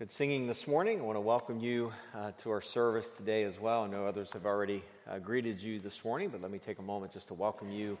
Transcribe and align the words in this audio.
Good 0.00 0.10
singing 0.10 0.46
this 0.46 0.66
morning. 0.66 0.98
I 0.98 1.02
want 1.02 1.16
to 1.16 1.20
welcome 1.20 1.60
you 1.60 1.92
uh, 2.14 2.30
to 2.38 2.50
our 2.52 2.62
service 2.62 3.10
today 3.10 3.42
as 3.42 3.60
well. 3.60 3.82
I 3.82 3.86
know 3.86 4.06
others 4.06 4.32
have 4.32 4.46
already 4.46 4.82
uh, 5.06 5.18
greeted 5.18 5.60
you 5.60 5.78
this 5.78 6.06
morning, 6.06 6.30
but 6.30 6.40
let 6.40 6.50
me 6.50 6.58
take 6.58 6.78
a 6.78 6.82
moment 6.82 7.12
just 7.12 7.28
to 7.28 7.34
welcome 7.34 7.70
you 7.70 7.98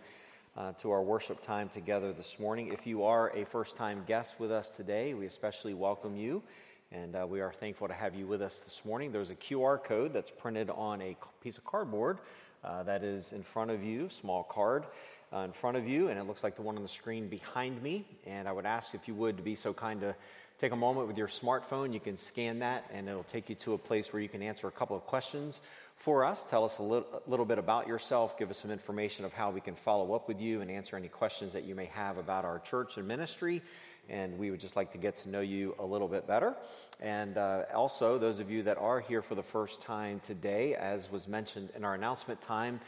uh, 0.56 0.72
to 0.78 0.90
our 0.92 1.02
worship 1.02 1.42
time 1.42 1.68
together 1.68 2.14
this 2.14 2.38
morning. 2.38 2.72
If 2.72 2.86
you 2.86 3.04
are 3.04 3.36
a 3.36 3.44
first 3.44 3.76
time 3.76 4.02
guest 4.06 4.36
with 4.38 4.50
us 4.50 4.70
today, 4.70 5.12
we 5.12 5.26
especially 5.26 5.74
welcome 5.74 6.16
you, 6.16 6.42
and 6.90 7.14
uh, 7.14 7.26
we 7.28 7.42
are 7.42 7.52
thankful 7.52 7.86
to 7.86 7.92
have 7.92 8.14
you 8.14 8.26
with 8.26 8.40
us 8.40 8.60
this 8.60 8.80
morning. 8.86 9.12
There's 9.12 9.28
a 9.28 9.36
QR 9.36 9.84
code 9.84 10.14
that's 10.14 10.30
printed 10.30 10.70
on 10.70 11.02
a 11.02 11.18
piece 11.42 11.58
of 11.58 11.66
cardboard 11.66 12.20
uh, 12.64 12.82
that 12.84 13.04
is 13.04 13.34
in 13.34 13.42
front 13.42 13.70
of 13.70 13.84
you, 13.84 14.08
small 14.08 14.44
card. 14.44 14.86
Uh, 15.32 15.44
in 15.44 15.52
front 15.52 15.76
of 15.76 15.86
you, 15.86 16.08
and 16.08 16.18
it 16.18 16.26
looks 16.26 16.42
like 16.42 16.56
the 16.56 16.62
one 16.62 16.76
on 16.76 16.82
the 16.82 16.88
screen 16.88 17.28
behind 17.28 17.80
me. 17.84 18.04
And 18.26 18.48
I 18.48 18.52
would 18.52 18.66
ask 18.66 18.96
if 18.96 19.06
you 19.06 19.14
would 19.14 19.36
to 19.36 19.44
be 19.44 19.54
so 19.54 19.72
kind 19.72 20.00
to 20.00 20.16
take 20.60 20.72
a 20.72 20.76
moment 20.76 21.08
with 21.08 21.16
your 21.16 21.26
smartphone. 21.26 21.94
You 21.94 22.00
can 22.00 22.18
scan 22.18 22.58
that, 22.58 22.84
and 22.92 23.08
it'll 23.08 23.22
take 23.24 23.48
you 23.48 23.54
to 23.56 23.72
a 23.72 23.78
place 23.78 24.12
where 24.12 24.20
you 24.20 24.28
can 24.28 24.42
answer 24.42 24.68
a 24.68 24.70
couple 24.70 24.94
of 24.94 25.06
questions 25.06 25.62
for 25.96 26.22
us. 26.22 26.44
Tell 26.50 26.66
us 26.66 26.76
a 26.76 26.82
little, 26.82 27.22
a 27.26 27.30
little 27.30 27.46
bit 27.46 27.58
about 27.58 27.88
yourself. 27.88 28.38
Give 28.38 28.50
us 28.50 28.58
some 28.58 28.70
information 28.70 29.24
of 29.24 29.32
how 29.32 29.50
we 29.50 29.62
can 29.62 29.74
follow 29.74 30.12
up 30.12 30.28
with 30.28 30.38
you 30.38 30.60
and 30.60 30.70
answer 30.70 30.96
any 30.96 31.08
questions 31.08 31.54
that 31.54 31.64
you 31.64 31.74
may 31.74 31.86
have 31.86 32.18
about 32.18 32.44
our 32.44 32.58
church 32.58 32.98
and 32.98 33.08
ministry. 33.08 33.62
And 34.10 34.38
we 34.38 34.50
would 34.50 34.60
just 34.60 34.76
like 34.76 34.92
to 34.92 34.98
get 34.98 35.16
to 35.18 35.30
know 35.30 35.40
you 35.40 35.74
a 35.78 35.84
little 35.84 36.08
bit 36.08 36.26
better. 36.26 36.54
And 37.00 37.38
uh, 37.38 37.62
also, 37.74 38.18
those 38.18 38.38
of 38.38 38.50
you 38.50 38.62
that 38.64 38.76
are 38.76 39.00
here 39.00 39.22
for 39.22 39.36
the 39.36 39.42
first 39.42 39.80
time 39.80 40.20
today, 40.20 40.74
as 40.74 41.10
was 41.10 41.26
mentioned 41.26 41.70
in 41.74 41.84
our 41.84 41.94
announcement 41.94 42.42
time, 42.42 42.80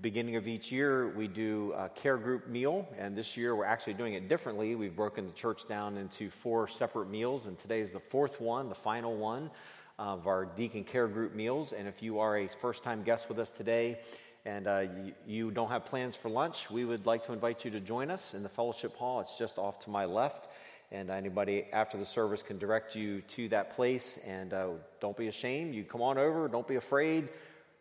beginning 0.00 0.36
of 0.36 0.46
each 0.46 0.70
year, 0.70 1.08
we 1.08 1.26
do 1.26 1.72
a 1.76 1.88
care 1.88 2.18
group 2.18 2.48
meal, 2.48 2.86
and 2.98 3.16
this 3.16 3.36
year 3.36 3.56
we're 3.56 3.64
actually 3.64 3.94
doing 3.94 4.14
it 4.14 4.28
differently. 4.28 4.74
We've 4.74 4.94
broken 4.94 5.26
the 5.26 5.32
church 5.32 5.66
down 5.66 5.96
into 5.96 6.28
four 6.30 6.68
separate 6.68 7.08
meals, 7.08 7.46
and 7.46 7.58
today 7.58 7.80
is 7.80 7.92
the 7.92 8.00
fourth 8.00 8.40
one, 8.40 8.68
the 8.68 8.74
final 8.74 9.16
one 9.16 9.50
of 9.98 10.26
our 10.26 10.44
deacon 10.44 10.84
care 10.84 11.08
group 11.08 11.34
meals. 11.34 11.72
And 11.72 11.88
if 11.88 12.02
you 12.02 12.18
are 12.18 12.36
a 12.36 12.48
first 12.48 12.82
time 12.82 13.02
guest 13.02 13.28
with 13.28 13.38
us 13.38 13.50
today, 13.50 13.98
and 14.44 14.68
uh, 14.68 14.84
you, 15.04 15.12
you, 15.26 15.50
don't 15.50 15.70
have 15.70 15.86
plans 15.86 16.14
for 16.14 16.28
lunch, 16.28 16.70
we 16.70 16.84
would 16.84 17.06
like 17.06 17.24
to 17.26 17.32
invite 17.32 17.64
you 17.64 17.70
to 17.72 17.80
join 17.80 18.10
us 18.10 18.34
in 18.34 18.42
the 18.42 18.48
fellowship 18.48 18.94
hall. 18.96 19.20
It's 19.20 19.36
just 19.36 19.58
off 19.58 19.78
to 19.80 19.90
my 19.90 20.04
left. 20.04 20.48
And 20.92 21.10
anybody 21.10 21.66
after 21.72 21.98
the 21.98 22.04
service 22.04 22.44
can 22.44 22.58
direct 22.58 22.94
you 22.94 23.22
to 23.22 23.48
that 23.48 23.74
place. 23.74 24.20
And 24.24 24.52
uh, 24.52 24.68
don't 25.00 25.16
be 25.16 25.26
ashamed. 25.26 25.74
You 25.74 25.82
come 25.82 26.00
on 26.00 26.16
over. 26.16 26.46
Don't 26.46 26.68
be 26.68 26.76
afraid. 26.76 27.28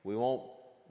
We 0.03 0.15
won't 0.15 0.41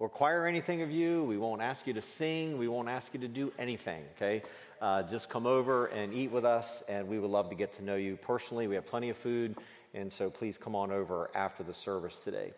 require 0.00 0.46
anything 0.46 0.82
of 0.82 0.90
you. 0.90 1.24
We 1.24 1.38
won't 1.38 1.62
ask 1.62 1.86
you 1.86 1.92
to 1.94 2.02
sing. 2.02 2.58
We 2.58 2.68
won't 2.68 2.88
ask 2.88 3.14
you 3.14 3.20
to 3.20 3.28
do 3.28 3.52
anything, 3.58 4.02
okay? 4.16 4.42
Uh, 4.80 5.02
just 5.02 5.30
come 5.30 5.46
over 5.46 5.86
and 5.86 6.12
eat 6.12 6.30
with 6.30 6.44
us, 6.44 6.82
and 6.88 7.06
we 7.06 7.18
would 7.18 7.30
love 7.30 7.48
to 7.50 7.54
get 7.54 7.72
to 7.74 7.84
know 7.84 7.96
you 7.96 8.16
personally. 8.16 8.66
We 8.66 8.74
have 8.74 8.86
plenty 8.86 9.10
of 9.10 9.16
food, 9.16 9.56
and 9.94 10.12
so 10.12 10.30
please 10.30 10.58
come 10.58 10.74
on 10.74 10.90
over 10.90 11.30
after 11.34 11.62
the 11.62 11.74
service 11.74 12.18
today. 12.24 12.52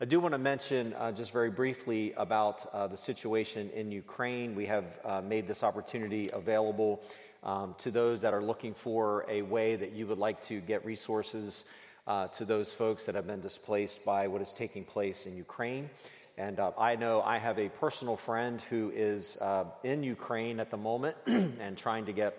I 0.00 0.04
do 0.04 0.20
want 0.20 0.32
to 0.32 0.38
mention 0.38 0.92
uh, 0.94 1.10
just 1.10 1.32
very 1.32 1.50
briefly 1.50 2.12
about 2.18 2.68
uh, 2.72 2.86
the 2.86 2.98
situation 2.98 3.70
in 3.74 3.90
Ukraine. 3.90 4.54
We 4.54 4.66
have 4.66 4.84
uh, 5.04 5.22
made 5.22 5.48
this 5.48 5.62
opportunity 5.62 6.28
available 6.32 7.02
um, 7.42 7.74
to 7.78 7.90
those 7.90 8.20
that 8.20 8.34
are 8.34 8.42
looking 8.42 8.74
for 8.74 9.24
a 9.28 9.40
way 9.42 9.74
that 9.76 9.92
you 9.92 10.06
would 10.06 10.18
like 10.18 10.42
to 10.42 10.60
get 10.60 10.84
resources 10.84 11.64
uh, 12.06 12.28
to 12.28 12.44
those 12.44 12.72
folks 12.72 13.04
that 13.04 13.14
have 13.14 13.26
been 13.26 13.40
displaced 13.40 14.04
by 14.04 14.28
what 14.28 14.42
is 14.42 14.52
taking 14.52 14.84
place 14.84 15.26
in 15.26 15.36
Ukraine. 15.36 15.88
And 16.38 16.60
uh, 16.60 16.72
I 16.78 16.96
know 16.96 17.22
I 17.22 17.38
have 17.38 17.58
a 17.58 17.70
personal 17.70 18.18
friend 18.18 18.60
who 18.68 18.92
is 18.94 19.38
uh, 19.40 19.64
in 19.82 20.02
Ukraine 20.02 20.60
at 20.60 20.70
the 20.70 20.76
moment 20.76 21.16
and 21.26 21.78
trying 21.78 22.04
to 22.06 22.12
get 22.12 22.36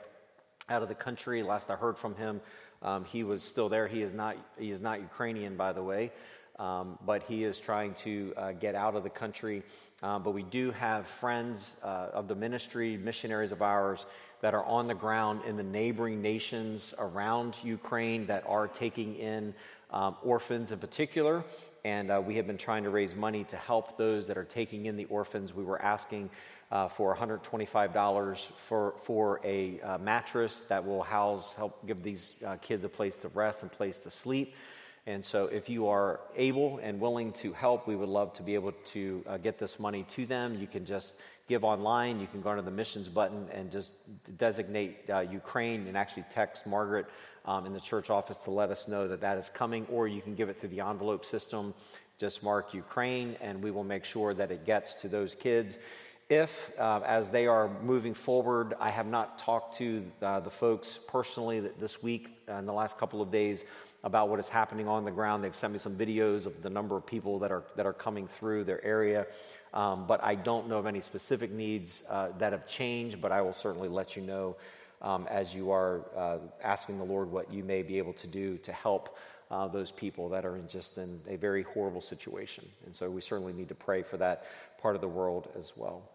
out 0.70 0.84
of 0.84 0.88
the 0.88 0.96
country. 0.96 1.42
Last 1.42 1.72
I 1.72 1.76
heard 1.76 1.98
from 1.98 2.14
him, 2.14 2.40
um, 2.84 3.06
he 3.06 3.24
was 3.24 3.42
still 3.42 3.70
there. 3.70 3.88
He 3.88 4.04
is 4.04 4.14
not, 4.14 4.38
he 4.60 4.70
is 4.70 4.82
not 4.82 5.00
Ukrainian, 5.00 5.58
by 5.58 5.74
the 5.74 5.82
way, 5.82 6.12
um, 6.60 7.00
but 7.08 7.24
he 7.24 7.44
is 7.44 7.60
trying 7.60 7.96
to 7.96 8.34
uh, 8.38 8.52
get 8.52 8.76
out 8.76 8.96
of 8.96 9.02
the 9.02 9.10
country. 9.10 9.64
Um, 10.04 10.22
but 10.22 10.36
we 10.36 10.44
do 10.44 10.70
have 10.72 11.08
friends 11.08 11.76
uh, 11.84 12.10
of 12.14 12.28
the 12.28 12.36
ministry, 12.36 12.98
missionaries 12.98 13.52
of 13.52 13.64
ours, 13.64 14.06
that 14.42 14.54
are 14.54 14.66
on 14.66 14.86
the 14.86 14.94
ground 14.94 15.42
in 15.48 15.58
the 15.58 15.64
neighboring 15.64 16.22
nations 16.22 16.94
around 17.00 17.56
Ukraine 17.64 18.28
that 18.28 18.44
are 18.46 18.68
taking 18.68 19.16
in 19.16 19.56
um, 19.90 20.18
orphans 20.22 20.72
in 20.72 20.78
particular 20.78 21.44
and 21.84 22.12
uh, 22.12 22.22
we 22.26 22.36
have 22.36 22.48
been 22.48 22.58
trying 22.58 22.84
to 22.84 22.90
raise 22.90 23.16
money 23.16 23.44
to 23.46 23.58
help 23.58 23.98
those 23.98 24.28
that 24.28 24.38
are 24.38 24.44
taking 24.44 24.86
in 24.86 24.96
the 24.96 25.06
orphans. 25.06 25.54
We 25.54 25.64
were 25.64 25.82
asking 25.82 26.30
uh, 26.72 26.88
for 26.88 27.16
$125 27.16 28.52
for, 28.58 28.96
for 29.04 29.40
a 29.44 29.80
uh, 29.82 29.98
mattress 29.98 30.64
that 30.68 30.86
will 30.86 31.04
house, 31.04 31.54
help 31.54 31.86
give 31.88 32.04
these 32.04 32.34
uh, 32.46 32.58
kids 32.58 32.84
a 32.84 32.90
place 32.90 33.18
to 33.18 33.30
rest 33.30 33.62
and 33.64 33.72
place 33.72 34.00
to 34.02 34.12
sleep. 34.12 34.54
And 35.08 35.24
so, 35.24 35.46
if 35.46 35.70
you 35.70 35.88
are 35.88 36.20
able 36.36 36.80
and 36.84 37.00
willing 37.00 37.32
to 37.34 37.54
help, 37.54 37.88
we 37.88 37.96
would 37.96 38.10
love 38.10 38.34
to 38.34 38.44
be 38.44 38.56
able 38.56 38.74
to 38.88 39.24
uh, 39.26 39.38
get 39.38 39.58
this 39.58 39.80
money 39.80 40.04
to 40.10 40.26
them. 40.26 40.60
You 40.60 40.68
can 40.68 40.86
just 40.86 41.16
give 41.48 41.64
online. 41.64 42.20
You 42.20 42.28
can 42.28 42.42
go 42.42 42.54
to 42.54 42.62
the 42.62 42.72
missions 42.72 43.08
button 43.08 43.48
and 43.54 43.72
just 43.72 43.94
designate 44.38 45.10
uh, 45.10 45.22
Ukraine 45.22 45.88
and 45.88 45.96
actually 45.96 46.26
text 46.30 46.68
Margaret 46.68 47.06
um, 47.46 47.66
in 47.66 47.72
the 47.72 47.80
church 47.80 48.10
office 48.10 48.36
to 48.40 48.52
let 48.52 48.70
us 48.70 48.90
know 48.90 49.08
that 49.08 49.22
that 49.22 49.38
is 49.38 49.50
coming, 49.50 49.88
or 49.90 50.10
you 50.10 50.22
can 50.22 50.36
give 50.36 50.50
it 50.50 50.60
through 50.60 50.70
the 50.76 50.82
envelope 50.82 51.24
system. 51.24 51.74
Just 52.18 52.44
mark 52.44 52.74
Ukraine, 52.74 53.38
and 53.40 53.64
we 53.64 53.72
will 53.72 53.86
make 53.86 54.04
sure 54.04 54.34
that 54.34 54.52
it 54.52 54.66
gets 54.66 54.96
to 54.96 55.08
those 55.08 55.36
kids. 55.36 55.78
If, 56.30 56.72
uh, 56.78 57.00
as 57.06 57.30
they 57.30 57.48
are 57.48 57.70
moving 57.82 58.14
forward, 58.14 58.74
I 58.82 58.90
have 58.90 59.08
not 59.08 59.40
talked 59.40 59.78
to 59.78 60.04
uh, 60.22 60.42
the 60.42 60.50
folks 60.50 61.00
personally 61.08 61.62
this 61.80 62.04
week 62.04 62.28
uh, 62.50 62.56
in 62.56 62.66
the 62.66 62.74
last 62.74 62.98
couple 62.98 63.22
of 63.22 63.32
days 63.32 63.64
about 64.04 64.30
what 64.30 64.40
is 64.40 64.48
happening 64.48 64.88
on 64.88 65.06
the 65.06 65.12
ground. 65.12 65.44
They've 65.44 65.56
sent 65.56 65.74
me 65.74 65.80
some 65.80 65.96
videos 65.96 66.46
of 66.46 66.62
the 66.62 66.70
number 66.70 66.96
of 66.96 67.06
people 67.06 67.40
that 67.40 67.52
are, 67.52 67.64
that 67.76 67.86
are 67.86 67.94
coming 67.94 68.28
through 68.28 68.64
their 68.64 68.84
area. 68.86 69.28
Um, 69.74 70.08
but 70.08 70.24
I 70.24 70.36
don't 70.36 70.70
know 70.70 70.78
of 70.78 70.86
any 70.86 71.02
specific 71.02 71.52
needs 71.52 72.04
uh, 72.10 72.30
that 72.38 72.54
have 72.54 72.68
changed, 72.68 73.22
but 73.22 73.32
I 73.32 73.42
will 73.42 73.54
certainly 73.54 73.90
let 73.90 74.16
you 74.16 74.22
know 74.22 74.56
um, 75.02 75.28
as 75.30 75.54
you 75.54 75.72
are 75.72 76.06
uh, 76.16 76.38
asking 76.64 76.98
the 76.98 77.04
Lord 77.04 77.32
what 77.32 77.52
you 77.52 77.64
may 77.64 77.84
be 77.84 77.98
able 77.98 78.14
to 78.14 78.28
do 78.28 78.58
to 78.60 78.72
help 78.72 79.18
uh, 79.50 79.68
those 79.68 79.92
people 79.92 80.30
that 80.30 80.46
are 80.46 80.56
in 80.58 80.68
just 80.68 80.98
in 80.98 81.20
a 81.28 81.36
very 81.36 81.64
horrible 81.64 82.02
situation. 82.02 82.66
And 82.86 82.94
so 82.94 83.10
we 83.10 83.22
certainly 83.22 83.54
need 83.54 83.70
to 83.70 83.76
pray 83.76 84.04
for 84.04 84.18
that 84.18 84.46
part 84.82 84.96
of 84.96 85.02
the 85.02 85.08
world 85.08 85.50
as 85.58 85.74
well. 85.76 86.10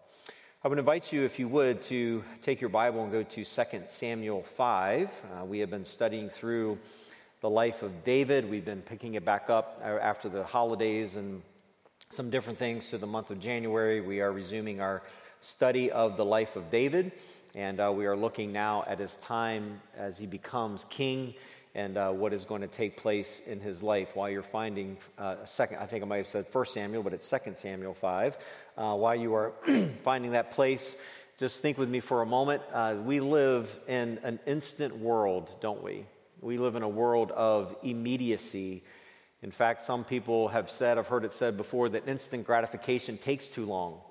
I 0.63 0.69
would 0.69 0.79
invite 0.79 1.11
you, 1.11 1.23
if 1.23 1.39
you 1.39 1.47
would, 1.49 1.81
to 1.83 2.23
take 2.41 2.61
your 2.61 2.69
Bible 2.69 3.03
and 3.03 3.11
go 3.11 3.23
to 3.23 3.43
2 3.43 3.83
Samuel 3.87 4.43
5. 4.43 5.11
Uh, 5.41 5.45
we 5.45 5.59
have 5.59 5.69
been 5.69 5.83
studying 5.83 6.29
through 6.29 6.77
the 7.43 7.49
life 7.49 7.83
of 7.83 8.05
David. 8.05 8.49
We've 8.49 8.63
been 8.63 8.81
picking 8.81 9.15
it 9.15 9.25
back 9.25 9.49
up 9.49 9.81
after 9.83 10.29
the 10.29 10.45
holidays 10.45 11.17
and 11.17 11.41
some 12.09 12.29
different 12.29 12.57
things 12.57 12.89
to 12.91 12.97
the 12.97 13.05
month 13.05 13.31
of 13.31 13.39
January. 13.41 13.99
We 13.99 14.21
are 14.21 14.31
resuming 14.31 14.79
our 14.79 15.03
study 15.41 15.91
of 15.91 16.15
the 16.15 16.23
life 16.23 16.55
of 16.55 16.71
David, 16.71 17.11
and 17.53 17.81
uh, 17.81 17.91
we 17.93 18.05
are 18.05 18.15
looking 18.15 18.53
now 18.53 18.85
at 18.87 18.97
his 18.97 19.17
time 19.17 19.81
as 19.97 20.17
he 20.17 20.25
becomes 20.25 20.85
king 20.89 21.33
and 21.75 21.97
uh, 21.97 22.11
what 22.11 22.31
is 22.31 22.45
going 22.45 22.61
to 22.61 22.67
take 22.67 22.95
place 22.95 23.41
in 23.45 23.59
his 23.59 23.83
life. 23.83 24.15
While 24.15 24.29
you're 24.29 24.41
finding 24.41 24.95
uh, 25.17 25.43
second, 25.43 25.79
I 25.79 25.85
think 25.85 26.01
I 26.01 26.07
might 26.07 26.17
have 26.19 26.29
said 26.29 26.47
First 26.47 26.73
Samuel, 26.73 27.03
but 27.03 27.13
it's 27.13 27.27
Second 27.27 27.57
Samuel 27.57 27.93
five. 27.93 28.37
Uh, 28.77 28.95
while 28.95 29.15
you 29.15 29.33
are 29.33 29.51
finding 30.05 30.31
that 30.31 30.51
place, 30.51 30.95
just 31.37 31.61
think 31.61 31.77
with 31.77 31.89
me 31.89 31.99
for 31.99 32.21
a 32.21 32.25
moment. 32.25 32.61
Uh, 32.71 32.95
we 33.03 33.19
live 33.19 33.81
in 33.89 34.17
an 34.23 34.39
instant 34.45 34.95
world, 34.95 35.57
don't 35.59 35.83
we? 35.83 36.05
We 36.43 36.57
live 36.57 36.75
in 36.75 36.83
a 36.83 36.89
world 36.89 37.31
of 37.31 37.73
immediacy. 37.83 38.83
In 39.41 39.51
fact, 39.51 39.81
some 39.81 40.03
people 40.03 40.49
have 40.49 40.69
said, 40.69 40.97
I've 40.97 41.07
heard 41.07 41.23
it 41.23 41.31
said 41.31 41.55
before, 41.55 41.87
that 41.87 42.05
instant 42.05 42.45
gratification 42.45 43.17
takes 43.17 43.47
too 43.47 43.65
long. 43.65 44.01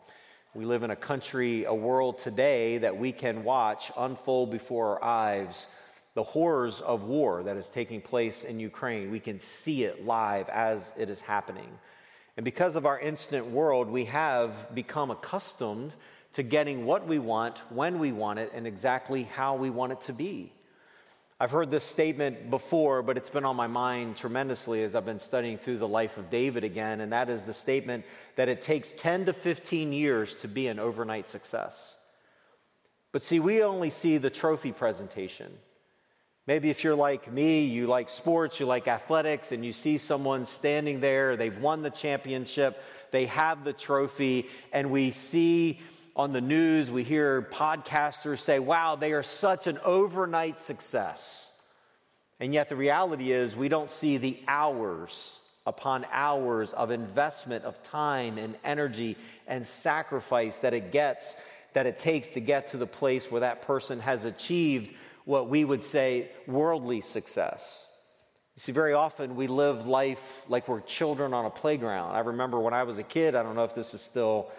We 0.55 0.65
live 0.65 0.83
in 0.83 0.91
a 0.91 0.97
country, 0.97 1.65
a 1.65 1.75
world 1.75 2.19
today 2.19 2.79
that 2.79 2.97
we 2.97 3.13
can 3.13 3.45
watch 3.45 3.93
unfold 3.99 4.51
before 4.51 4.99
our 4.99 5.05
eyes 5.05 5.67
the 6.15 6.23
horrors 6.23 6.81
of 6.81 7.05
war 7.05 7.43
that 7.43 7.59
is 7.59 7.69
taking 7.69 8.01
place 8.01 8.45
in 8.45 8.59
Ukraine. 8.59 9.11
We 9.11 9.21
can 9.21 9.39
see 9.39 9.85
it 9.85 10.07
live 10.07 10.49
as 10.49 10.91
it 10.97 11.11
is 11.11 11.21
happening. 11.21 11.69
And 12.39 12.45
because 12.45 12.77
of 12.77 12.87
our 12.87 12.99
instant 12.99 13.51
world, 13.51 13.91
we 13.91 14.07
have 14.07 14.75
become 14.75 15.11
accustomed 15.11 15.95
to 16.33 16.43
getting 16.43 16.87
what 16.87 17.07
we 17.07 17.19
want, 17.19 17.59
when 17.71 17.99
we 17.99 18.11
want 18.11 18.39
it, 18.39 18.53
and 18.55 18.67
exactly 18.67 19.25
how 19.25 19.57
we 19.57 19.69
want 19.69 19.93
it 19.93 20.01
to 20.03 20.15
be. 20.15 20.55
I've 21.43 21.51
heard 21.51 21.73
this 21.73 21.83
statement 21.83 22.51
before, 22.51 23.03
but 23.03 23.17
it's 23.17 23.29
been 23.29 23.45
on 23.45 23.57
my 23.57 23.67
mind 23.67 24.17
tremendously 24.17 24.85
as 24.85 24.95
I've 24.95 25.05
been 25.05 25.19
studying 25.19 25.59
through 25.59 25.79
the 25.79 25.89
life 25.89 26.17
of 26.17 26.31
David 26.31 26.63
again, 26.63 27.01
and 27.01 27.13
that 27.13 27.29
is 27.29 27.43
the 27.43 27.53
statement 27.53 28.05
that 28.37 28.49
it 28.49 28.63
takes 28.63 28.93
10 28.93 29.25
to 29.25 29.33
15 29.33 29.93
years 29.93 30.37
to 30.37 30.47
be 30.47 30.69
an 30.69 30.79
overnight 30.79 31.27
success. 31.27 31.97
But 33.11 33.23
see, 33.23 33.41
we 33.41 33.65
only 33.65 33.91
see 33.91 34.19
the 34.19 34.31
trophy 34.31 34.71
presentation. 34.71 35.53
Maybe 36.47 36.71
if 36.71 36.85
you're 36.85 36.95
like 36.95 37.33
me, 37.33 37.65
you 37.65 37.89
like 37.89 38.09
sports, 38.09 38.61
you 38.61 38.67
like 38.67 38.87
athletics, 38.87 39.51
and 39.51 39.65
you 39.65 39.73
see 39.73 39.99
someone 39.99 40.47
standing 40.47 41.01
there, 41.01 41.37
they've 41.37 41.59
won 41.59 41.83
the 41.83 41.91
championship, 41.91 42.81
they 43.11 43.27
have 43.27 43.65
the 43.65 43.73
trophy, 43.73 44.47
and 44.73 44.93
we 44.93 45.11
see 45.11 45.81
on 46.15 46.33
the 46.33 46.41
news, 46.41 46.91
we 46.91 47.05
hear 47.05 47.43
podcasters 47.43 48.41
say, 48.41 48.59
wow, 48.59 48.97
they 48.97 49.13
are 49.13 49.23
such 49.23 49.67
an 49.67 49.79
overnight 49.85 50.59
success. 50.59 51.47
And 52.39 52.53
yet, 52.53 52.69
the 52.69 52.77
reality 52.77 53.33
is, 53.33 53.57
we 53.57 53.69
don't 53.69 53.91
see 53.91 54.19
the 54.19 54.39
hours 54.47 55.39
upon 55.65 56.05
hours 56.11 56.73
of 56.73 56.91
investment 56.91 57.65
of 57.65 57.83
time 57.83 58.37
and 58.37 58.57
energy 58.65 59.17
and 59.47 59.67
sacrifice 59.67 60.59
that 60.59 60.75
it 60.75 60.91
gets, 60.93 61.37
that 61.73 61.87
it 61.87 61.99
takes 61.99 62.33
to 62.33 62.41
get 62.41 62.67
to 62.69 62.77
the 62.77 62.87
place 62.87 63.31
where 63.31 63.41
that 63.41 63.63
person 63.63 64.01
has 64.01 64.25
achieved 64.25 64.93
what 65.25 65.49
we 65.49 65.65
would 65.65 65.83
say 65.83 66.29
worldly 66.47 67.01
success. 67.01 67.87
You 68.57 68.61
see, 68.61 68.73
very 68.73 68.93
often 68.93 69.37
we 69.37 69.47
live 69.47 69.87
life 69.87 70.43
like 70.49 70.69
we're 70.69 70.81
children 70.81 71.33
on 71.33 71.47
a 71.47 71.51
playground. 71.51 72.15
I 72.15 72.21
remember 72.21 72.61
when 72.61 72.75
I 72.75 72.83
was 72.83 72.99
a 72.99 73.03
kid, 73.03 73.35
I 73.35 73.43
don't 73.43 73.55
know 73.55 73.65
if 73.65 73.75
this 73.75 73.95
is 73.95 74.03
still 74.03 74.51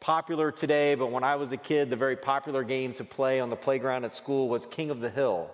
popular 0.00 0.50
today, 0.50 0.94
but 0.94 1.12
when 1.12 1.22
I 1.22 1.36
was 1.36 1.52
a 1.52 1.58
kid, 1.58 1.90
the 1.90 1.96
very 1.96 2.16
popular 2.16 2.64
game 2.64 2.94
to 2.94 3.04
play 3.04 3.38
on 3.38 3.50
the 3.50 3.56
playground 3.56 4.04
at 4.04 4.14
school 4.14 4.48
was 4.48 4.64
King 4.66 4.90
of 4.90 5.00
the 5.00 5.10
Hill, 5.10 5.50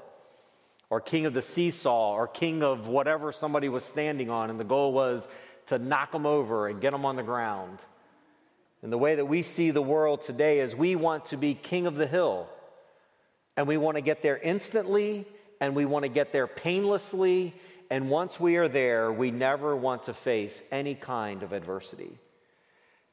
or 0.89 1.01
King 1.01 1.27
of 1.27 1.35
the 1.35 1.43
Seesaw, 1.43 2.15
or 2.15 2.29
King 2.29 2.63
of 2.63 2.87
whatever 2.87 3.33
somebody 3.33 3.69
was 3.69 3.85
standing 3.85 4.31
on. 4.31 4.51
And 4.51 4.59
the 4.59 4.65
goal 4.65 4.93
was 4.93 5.27
to 5.67 5.79
knock 5.79 6.13
them 6.13 6.27
over 6.27 6.69
and 6.69 6.81
get 6.81 6.93
them 6.93 7.05
on 7.05 7.17
the 7.17 7.25
ground. 7.25 7.81
And 8.83 8.93
the 8.93 8.99
way 8.99 9.17
that 9.17 9.27
we 9.27 9.43
see 9.43 9.73
the 9.73 9.83
world 9.83 10.23
today 10.23 10.61
is 10.61 10.77
we 10.77 10.95
want 10.95 11.27
to 11.27 11.37
be 11.37 11.55
King 11.55 11.89
of 11.89 11.97
the 11.97 12.07
Hill. 12.07 12.49
And 13.57 13.67
we 13.67 13.79
want 13.79 13.97
to 13.97 14.01
get 14.01 14.23
there 14.23 14.39
instantly, 14.39 15.27
and 15.61 15.75
we 15.75 15.87
want 15.87 16.05
to 16.05 16.09
get 16.09 16.31
there 16.31 16.47
painlessly. 16.47 17.53
And 17.91 18.11
once 18.11 18.39
we 18.39 18.57
are 18.57 18.69
there, 18.69 19.11
we 19.11 19.33
never 19.33 19.75
want 19.75 20.05
to 20.05 20.15
face 20.15 20.63
any 20.71 20.95
kind 20.95 21.43
of 21.43 21.53
adversity. 21.53 22.17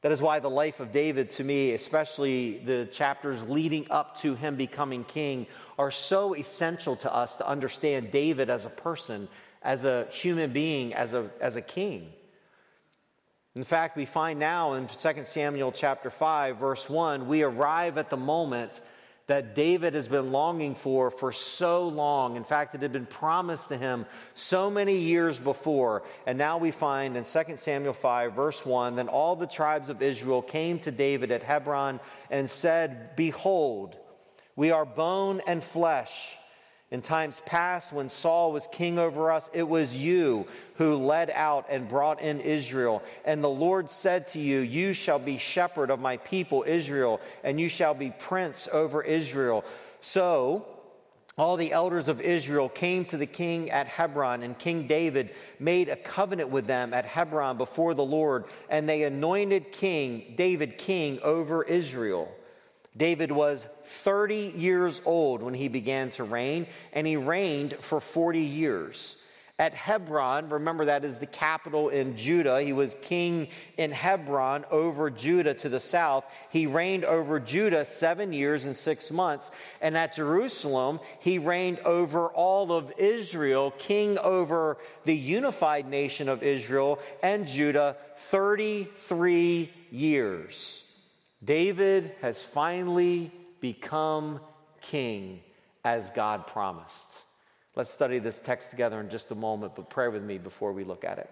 That 0.04 0.12
is 0.12 0.20
why 0.20 0.38
the 0.38 0.50
life 0.50 0.80
of 0.80 0.92
David, 0.92 1.30
to 1.30 1.44
me, 1.44 1.72
especially 1.72 2.58
the 2.58 2.84
chapters 2.92 3.42
leading 3.44 3.86
up 3.90 4.18
to 4.18 4.34
him 4.34 4.54
becoming 4.54 5.02
king, 5.02 5.46
are 5.78 5.90
so 5.90 6.34
essential 6.34 6.94
to 6.96 7.10
us 7.10 7.38
to 7.38 7.48
understand 7.48 8.10
David 8.10 8.50
as 8.50 8.66
a 8.66 8.68
person, 8.68 9.28
as 9.62 9.84
a 9.84 10.06
human 10.10 10.52
being, 10.52 10.92
as 10.92 11.14
a, 11.14 11.30
as 11.40 11.56
a 11.56 11.62
king. 11.62 12.12
In 13.54 13.64
fact, 13.64 13.96
we 13.96 14.04
find 14.04 14.38
now 14.38 14.74
in 14.74 14.88
2 14.88 15.24
Samuel 15.24 15.72
chapter 15.72 16.10
5, 16.10 16.58
verse 16.58 16.86
1, 16.90 17.26
we 17.26 17.40
arrive 17.42 17.96
at 17.96 18.10
the 18.10 18.18
moment 18.18 18.82
that 19.26 19.54
David 19.54 19.94
has 19.94 20.06
been 20.06 20.32
longing 20.32 20.74
for 20.74 21.10
for 21.10 21.32
so 21.32 21.88
long. 21.88 22.36
In 22.36 22.44
fact, 22.44 22.74
it 22.74 22.82
had 22.82 22.92
been 22.92 23.06
promised 23.06 23.68
to 23.68 23.76
him 23.76 24.04
so 24.34 24.70
many 24.70 24.96
years 24.96 25.38
before. 25.38 26.02
And 26.26 26.36
now 26.36 26.58
we 26.58 26.70
find 26.70 27.16
in 27.16 27.24
2 27.24 27.56
Samuel 27.56 27.94
5, 27.94 28.34
verse 28.34 28.66
1, 28.66 28.96
then 28.96 29.08
all 29.08 29.34
the 29.34 29.46
tribes 29.46 29.88
of 29.88 30.02
Israel 30.02 30.42
came 30.42 30.78
to 30.80 30.90
David 30.90 31.32
at 31.32 31.42
Hebron 31.42 32.00
and 32.30 32.48
said, 32.48 33.16
Behold, 33.16 33.96
we 34.56 34.70
are 34.70 34.84
bone 34.84 35.40
and 35.46 35.64
flesh. 35.64 36.36
In 36.94 37.02
times 37.02 37.42
past, 37.44 37.92
when 37.92 38.08
Saul 38.08 38.52
was 38.52 38.68
king 38.68 39.00
over 39.00 39.32
us, 39.32 39.50
it 39.52 39.64
was 39.64 39.96
you 39.96 40.46
who 40.76 40.94
led 40.94 41.28
out 41.28 41.66
and 41.68 41.88
brought 41.88 42.20
in 42.20 42.40
Israel. 42.40 43.02
And 43.24 43.42
the 43.42 43.48
Lord 43.48 43.90
said 43.90 44.28
to 44.28 44.38
you, 44.38 44.60
You 44.60 44.92
shall 44.92 45.18
be 45.18 45.36
shepherd 45.36 45.90
of 45.90 45.98
my 45.98 46.18
people 46.18 46.64
Israel, 46.64 47.20
and 47.42 47.58
you 47.58 47.68
shall 47.68 47.94
be 47.94 48.12
prince 48.16 48.68
over 48.72 49.02
Israel. 49.02 49.64
So, 50.02 50.66
all 51.36 51.56
the 51.56 51.72
elders 51.72 52.06
of 52.06 52.20
Israel 52.20 52.68
came 52.68 53.04
to 53.06 53.16
the 53.16 53.26
king 53.26 53.72
at 53.72 53.88
Hebron, 53.88 54.44
and 54.44 54.56
King 54.56 54.86
David 54.86 55.34
made 55.58 55.88
a 55.88 55.96
covenant 55.96 56.50
with 56.50 56.68
them 56.68 56.94
at 56.94 57.06
Hebron 57.06 57.58
before 57.58 57.94
the 57.94 58.04
Lord, 58.04 58.44
and 58.70 58.88
they 58.88 59.02
anointed 59.02 59.72
King 59.72 60.34
David 60.36 60.78
king 60.78 61.18
over 61.24 61.64
Israel. 61.64 62.30
David 62.96 63.32
was 63.32 63.66
30 63.84 64.54
years 64.56 65.02
old 65.04 65.42
when 65.42 65.54
he 65.54 65.68
began 65.68 66.10
to 66.10 66.24
reign, 66.24 66.66
and 66.92 67.06
he 67.06 67.16
reigned 67.16 67.74
for 67.80 68.00
40 68.00 68.40
years. 68.40 69.16
At 69.56 69.72
Hebron, 69.72 70.48
remember 70.48 70.86
that 70.86 71.04
is 71.04 71.18
the 71.18 71.26
capital 71.26 71.88
in 71.88 72.16
Judah. 72.16 72.60
He 72.60 72.72
was 72.72 72.96
king 73.02 73.48
in 73.76 73.92
Hebron 73.92 74.64
over 74.68 75.10
Judah 75.10 75.54
to 75.54 75.68
the 75.68 75.78
south. 75.78 76.24
He 76.50 76.66
reigned 76.66 77.04
over 77.04 77.38
Judah 77.38 77.84
seven 77.84 78.32
years 78.32 78.64
and 78.64 78.76
six 78.76 79.12
months. 79.12 79.52
And 79.80 79.96
at 79.96 80.14
Jerusalem, 80.14 80.98
he 81.20 81.38
reigned 81.38 81.78
over 81.80 82.28
all 82.30 82.72
of 82.72 82.92
Israel, 82.98 83.72
king 83.78 84.18
over 84.18 84.76
the 85.04 85.16
unified 85.16 85.88
nation 85.88 86.28
of 86.28 86.42
Israel 86.42 86.98
and 87.22 87.46
Judah, 87.46 87.96
33 88.16 89.72
years. 89.92 90.83
David 91.44 92.12
has 92.22 92.42
finally 92.42 93.30
become 93.60 94.40
king 94.80 95.40
as 95.84 96.10
God 96.10 96.46
promised. 96.46 97.08
Let's 97.76 97.90
study 97.90 98.18
this 98.18 98.40
text 98.40 98.70
together 98.70 99.00
in 99.00 99.10
just 99.10 99.30
a 99.30 99.34
moment, 99.34 99.74
but 99.74 99.90
pray 99.90 100.08
with 100.08 100.22
me 100.22 100.38
before 100.38 100.72
we 100.72 100.84
look 100.84 101.04
at 101.04 101.18
it. 101.18 101.28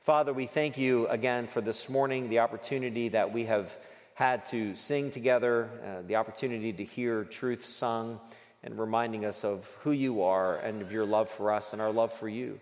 Father, 0.00 0.32
we 0.32 0.46
thank 0.46 0.76
you 0.76 1.06
again 1.08 1.46
for 1.46 1.60
this 1.60 1.88
morning, 1.88 2.28
the 2.28 2.40
opportunity 2.40 3.08
that 3.10 3.32
we 3.32 3.44
have 3.44 3.74
had 4.14 4.44
to 4.46 4.76
sing 4.76 5.10
together, 5.10 5.70
uh, 5.84 6.06
the 6.06 6.16
opportunity 6.16 6.72
to 6.72 6.84
hear 6.84 7.24
truth 7.24 7.64
sung, 7.64 8.20
and 8.64 8.78
reminding 8.78 9.24
us 9.24 9.44
of 9.44 9.66
who 9.80 9.92
you 9.92 10.22
are 10.22 10.58
and 10.58 10.82
of 10.82 10.92
your 10.92 11.06
love 11.06 11.30
for 11.30 11.52
us 11.52 11.72
and 11.72 11.80
our 11.80 11.92
love 11.92 12.12
for 12.12 12.28
you. 12.28 12.60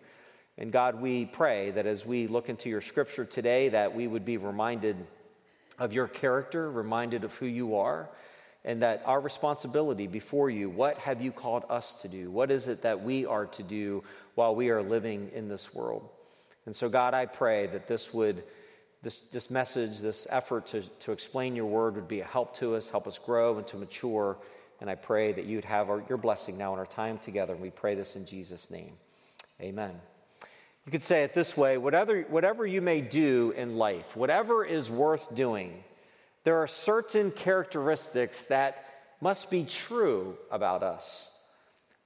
And 0.59 0.71
God, 0.71 1.01
we 1.01 1.25
pray 1.25 1.71
that 1.73 1.87
as 1.87 2.05
we 2.05 2.27
look 2.27 2.49
into 2.49 2.69
your 2.69 2.81
scripture 2.81 3.25
today, 3.25 3.71
that 3.71 3.95
we 3.95 4.07
would 4.07 4.25
be 4.25 4.37
reminded 4.37 4.97
of 5.83 5.93
your 5.93 6.07
character, 6.07 6.71
reminded 6.71 7.25
of 7.25 7.35
who 7.35 7.47
you 7.47 7.75
are, 7.75 8.09
and 8.65 8.81
that 8.83 9.03
our 9.05 9.21
responsibility 9.21 10.07
before 10.07 10.49
you 10.49 10.71
what 10.71 10.97
have 10.99 11.21
you 11.21 11.33
called 11.33 11.65
us 11.69 12.01
to 12.03 12.09
do? 12.09 12.31
What 12.31 12.53
is 12.53 12.69
it 12.69 12.83
that 12.83 13.03
we 13.03 13.27
are 13.27 13.47
to 13.47 13.65
do 13.65 14.05
while 14.37 14.55
we 14.55 14.71
are 14.71 14.81
living 14.81 15.29
in 15.35 15.49
this 15.49 15.75
world? 15.75 16.09
And 16.67 16.77
so, 16.77 16.89
God, 16.89 17.15
I 17.15 17.27
pray 17.27 17.67
that 17.67 17.87
this 17.87 18.15
would. 18.15 18.45
This, 19.05 19.19
this 19.33 19.51
message, 19.51 19.99
this 19.99 20.29
effort 20.31 20.65
to, 20.67 20.83
to 21.01 21.11
explain 21.11 21.57
your 21.57 21.67
word 21.67 21.97
would 21.97 22.07
be 22.07 22.21
a 22.21 22.25
help 22.25 22.57
to 22.59 22.77
us, 22.77 22.89
help 22.89 23.09
us 23.09 23.19
grow 23.19 23.59
and 23.59 23.67
to 23.67 23.77
mature. 23.77 24.39
And 24.81 24.89
I 24.89 24.95
pray 24.95 25.33
that 25.33 25.45
you'd 25.45 25.65
have 25.65 25.91
our, 25.91 26.05
your 26.09 26.19
blessing 26.19 26.57
now 26.57 26.73
in 26.73 26.79
our 26.79 26.87
time 26.87 27.19
together. 27.19 27.53
And 27.53 27.61
we 27.61 27.71
pray 27.71 27.97
this 27.97 28.15
in 28.15 28.25
Jesus' 28.25 28.71
name. 28.71 28.93
Amen. 29.61 30.12
You 30.85 30.91
could 30.91 31.03
say 31.03 31.23
it 31.23 31.33
this 31.33 31.57
way 31.57 31.79
whatever, 31.79 32.23
whatever 32.23 32.67
you 32.67 32.81
may 32.81 33.01
do 33.01 33.53
in 33.57 33.77
life, 33.77 34.17
whatever 34.17 34.65
is 34.65 34.91
worth 34.91 35.35
doing, 35.35 35.85
there 36.45 36.59
are 36.59 36.67
certain 36.67 37.31
characteristics 37.31 38.47
that 38.47 38.85
must 39.21 39.51
be 39.51 39.65
true 39.65 40.37
about 40.51 40.83
us. 40.83 41.31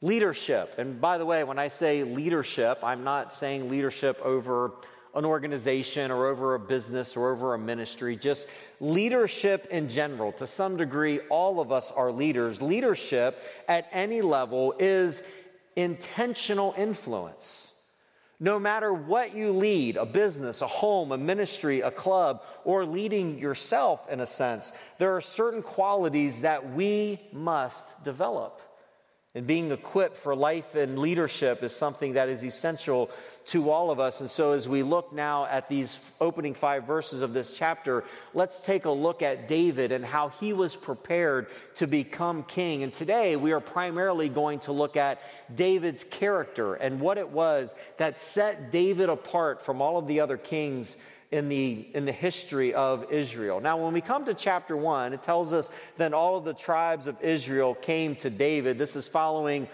Leadership, 0.02 0.74
and 0.76 1.00
by 1.00 1.16
the 1.16 1.24
way, 1.24 1.42
when 1.42 1.58
I 1.58 1.68
say 1.68 2.04
leadership, 2.04 2.78
I'm 2.82 3.02
not 3.02 3.32
saying 3.32 3.70
leadership 3.70 4.20
over 4.22 4.72
an 5.14 5.24
organization 5.24 6.10
or 6.10 6.26
over 6.26 6.54
a 6.54 6.58
business 6.58 7.16
or 7.16 7.32
over 7.32 7.54
a 7.54 7.58
ministry, 7.58 8.14
just 8.14 8.46
leadership 8.80 9.66
in 9.70 9.88
general. 9.88 10.32
To 10.32 10.46
some 10.46 10.76
degree, 10.76 11.20
all 11.30 11.58
of 11.58 11.72
us 11.72 11.90
are 11.90 12.12
leaders. 12.12 12.60
Leadership 12.60 13.42
at 13.66 13.88
any 13.92 14.20
level 14.20 14.74
is 14.78 15.22
intentional 15.74 16.74
influence. 16.76 17.68
No 18.38 18.58
matter 18.58 18.92
what 18.92 19.34
you 19.34 19.52
lead 19.52 19.96
a 19.96 20.04
business, 20.04 20.60
a 20.60 20.66
home, 20.66 21.10
a 21.10 21.16
ministry, 21.16 21.80
a 21.80 21.90
club, 21.90 22.42
or 22.64 22.84
leading 22.84 23.38
yourself 23.38 24.08
in 24.10 24.20
a 24.20 24.26
sense 24.26 24.72
there 24.98 25.16
are 25.16 25.20
certain 25.20 25.62
qualities 25.62 26.42
that 26.42 26.74
we 26.74 27.20
must 27.32 28.04
develop. 28.04 28.60
And 29.34 29.46
being 29.46 29.70
equipped 29.70 30.16
for 30.16 30.34
life 30.34 30.74
and 30.74 30.98
leadership 30.98 31.62
is 31.62 31.76
something 31.76 32.14
that 32.14 32.30
is 32.30 32.42
essential 32.42 33.10
to 33.46 33.70
all 33.70 33.90
of 33.90 34.00
us. 34.00 34.20
And 34.20 34.30
so, 34.30 34.52
as 34.52 34.68
we 34.68 34.82
look 34.82 35.12
now 35.12 35.46
at 35.46 35.68
these 35.68 35.98
opening 36.20 36.54
five 36.54 36.84
verses 36.84 37.22
of 37.22 37.32
this 37.32 37.50
chapter, 37.50 38.04
let's 38.34 38.58
take 38.60 38.84
a 38.84 38.90
look 38.90 39.22
at 39.22 39.46
David 39.46 39.92
and 39.92 40.04
how 40.04 40.28
he 40.28 40.52
was 40.52 40.74
prepared 40.74 41.46
to 41.76 41.86
become 41.86 42.42
king. 42.42 42.82
And 42.82 42.92
today, 42.92 43.36
we 43.36 43.52
are 43.52 43.60
primarily 43.60 44.28
going 44.28 44.58
to 44.60 44.72
look 44.72 44.96
at 44.96 45.20
David's 45.54 46.04
character 46.04 46.74
and 46.74 47.00
what 47.00 47.18
it 47.18 47.28
was 47.28 47.74
that 47.98 48.18
set 48.18 48.72
David 48.72 49.08
apart 49.08 49.64
from 49.64 49.80
all 49.80 49.96
of 49.96 50.06
the 50.06 50.20
other 50.20 50.36
kings 50.36 50.96
in 51.30 51.48
the, 51.48 51.88
in 51.92 52.04
the 52.04 52.12
history 52.12 52.72
of 52.74 53.12
Israel. 53.12 53.60
Now, 53.60 53.76
when 53.82 53.92
we 53.92 54.00
come 54.00 54.24
to 54.26 54.34
chapter 54.34 54.76
1, 54.76 55.12
it 55.12 55.22
tells 55.22 55.52
us 55.52 55.70
that 55.96 56.12
all 56.12 56.36
of 56.36 56.44
the 56.44 56.54
tribes 56.54 57.06
of 57.06 57.20
Israel 57.20 57.74
came 57.74 58.14
to 58.16 58.30
David. 58.30 58.78
This 58.78 58.96
is 58.96 59.08
following 59.08 59.68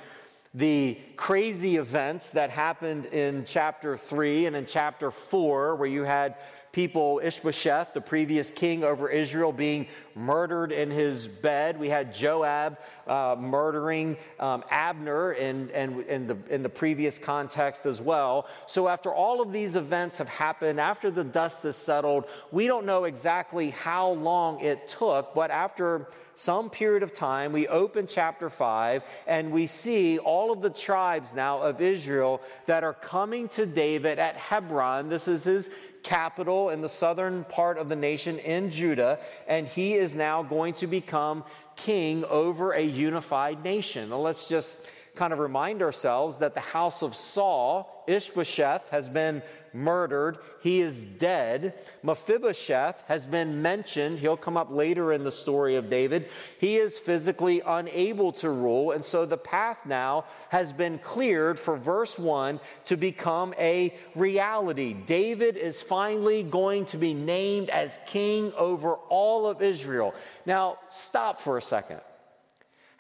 the 0.54 0.99
crazy 1.16 1.76
events 1.76 2.28
that 2.30 2.50
happened 2.50 3.06
in 3.06 3.44
chapter 3.47 3.97
3 3.97 4.47
and 4.47 4.56
in 4.56 4.66
chapter 4.66 5.11
4, 5.11 5.76
where 5.76 5.88
you 5.88 6.02
had 6.02 6.37
people, 6.73 7.21
Ishbosheth, 7.23 7.92
the 7.94 8.00
previous 8.00 8.50
king 8.50 8.82
over 8.82 9.09
Israel, 9.09 9.52
being 9.52 9.87
murdered 10.14 10.73
in 10.73 10.90
his 10.90 11.28
bed. 11.28 11.78
We 11.78 11.88
had 11.88 12.12
Joab 12.12 12.78
uh, 13.06 13.37
murdering 13.38 14.16
um, 14.40 14.64
Abner 14.71 15.32
in, 15.32 15.71
in, 15.71 16.02
in, 16.04 16.26
the, 16.26 16.37
in 16.49 16.62
the 16.62 16.68
previous 16.68 17.18
context 17.18 17.87
as 17.87 18.00
well. 18.00 18.47
So, 18.66 18.88
after 18.88 19.12
all 19.12 19.40
of 19.42 19.52
these 19.52 19.76
events 19.76 20.18
have 20.18 20.28
happened, 20.28 20.80
after 20.80 21.11
the 21.11 21.25
dust 21.25 21.62
has 21.62 21.76
settled, 21.76 22.25
we 22.50 22.66
don't 22.66 22.87
know 22.87 23.04
exactly 23.04 23.71
how 23.71 24.12
long 24.12 24.61
it 24.61 24.88
took, 24.88 25.35
but 25.35 25.50
after 25.50 26.09
some 26.35 26.71
period 26.71 27.03
of 27.03 27.15
time, 27.15 27.53
we 27.53 27.69
open 27.69 28.07
chapter 28.07 28.49
5 28.49 29.03
and 29.27 29.53
we 29.53 29.67
see 29.67 30.19
all 30.19 30.53
of 30.53 30.62
the 30.62 30.71
tribes 30.71 31.35
now 31.35 31.61
of 31.61 31.81
Israel 31.81 32.41
that 32.67 32.85
are 32.85 32.95
coming 32.95 33.49
to 33.51 33.67
David 33.67 34.19
at 34.19 34.37
Hebron. 34.37 35.09
This 35.09 35.29
is 35.29 35.45
his 35.45 35.71
capital 36.03 36.71
in 36.71 36.81
the 36.81 36.89
southern 36.89 37.45
part 37.45 37.79
of 37.79 37.89
the 37.89 37.97
nation 37.97 38.39
in 38.41 38.71
Judah, 38.71 39.19
and 39.47 39.67
he 39.69 39.95
is 39.95 40.15
now 40.15 40.43
going 40.43 40.75
to 40.75 40.87
become 40.87 41.45
king 41.77 42.25
over 42.25 42.73
a 42.73 42.83
unified 42.83 43.62
nation. 43.62 44.11
Now, 44.11 44.19
let's 44.19 44.49
just 44.49 44.79
kind 45.14 45.33
of 45.33 45.38
remind 45.38 45.83
ourselves 45.83 46.38
that 46.38 46.54
the 46.54 46.61
house 46.61 47.02
of 47.02 47.14
Saul, 47.14 48.04
Ishbosheth, 48.07 48.88
has 48.90 49.09
been 49.11 49.42
murdered. 49.75 50.38
He 50.62 50.81
is 50.81 51.02
dead. 51.02 51.75
Mephibosheth 52.02 53.02
has 53.09 53.26
been 53.26 53.61
mentioned. 53.61 54.19
He'll 54.19 54.37
come 54.37 54.57
up 54.57 54.71
later 54.71 55.12
in 55.12 55.25
the 55.25 55.31
story 55.31 55.76
of 55.76 55.90
David. 55.90 56.28
He 56.59 56.76
is 56.76 56.99
physically 56.99 57.61
unable 57.64 58.33
to 58.33 58.50
rule. 58.50 58.92
And 58.92 59.04
so 59.04 59.26
the 59.26 59.37
path 59.37 59.85
now 59.85 60.25
has 60.49 60.73
been 60.73 60.99
cleared 60.99 61.59
for 61.59 61.76
verse 61.76 62.19
1 62.19 62.61
to 62.87 62.97
become 62.97 63.54
a 63.59 63.95
reality. 64.14 64.95
David 64.95 65.57
is 65.57 65.83
finally 65.83 66.42
going 66.42 66.87
to 66.87 66.97
be 66.97 67.12
named 67.12 67.69
as 67.69 67.99
king 68.07 68.52
over 68.57 68.95
all 68.95 69.47
of 69.47 69.61
Israel. 69.61 70.14
Now, 70.47 70.78
stop 70.88 71.40
for 71.40 71.59
a 71.59 71.62
second. 71.62 72.00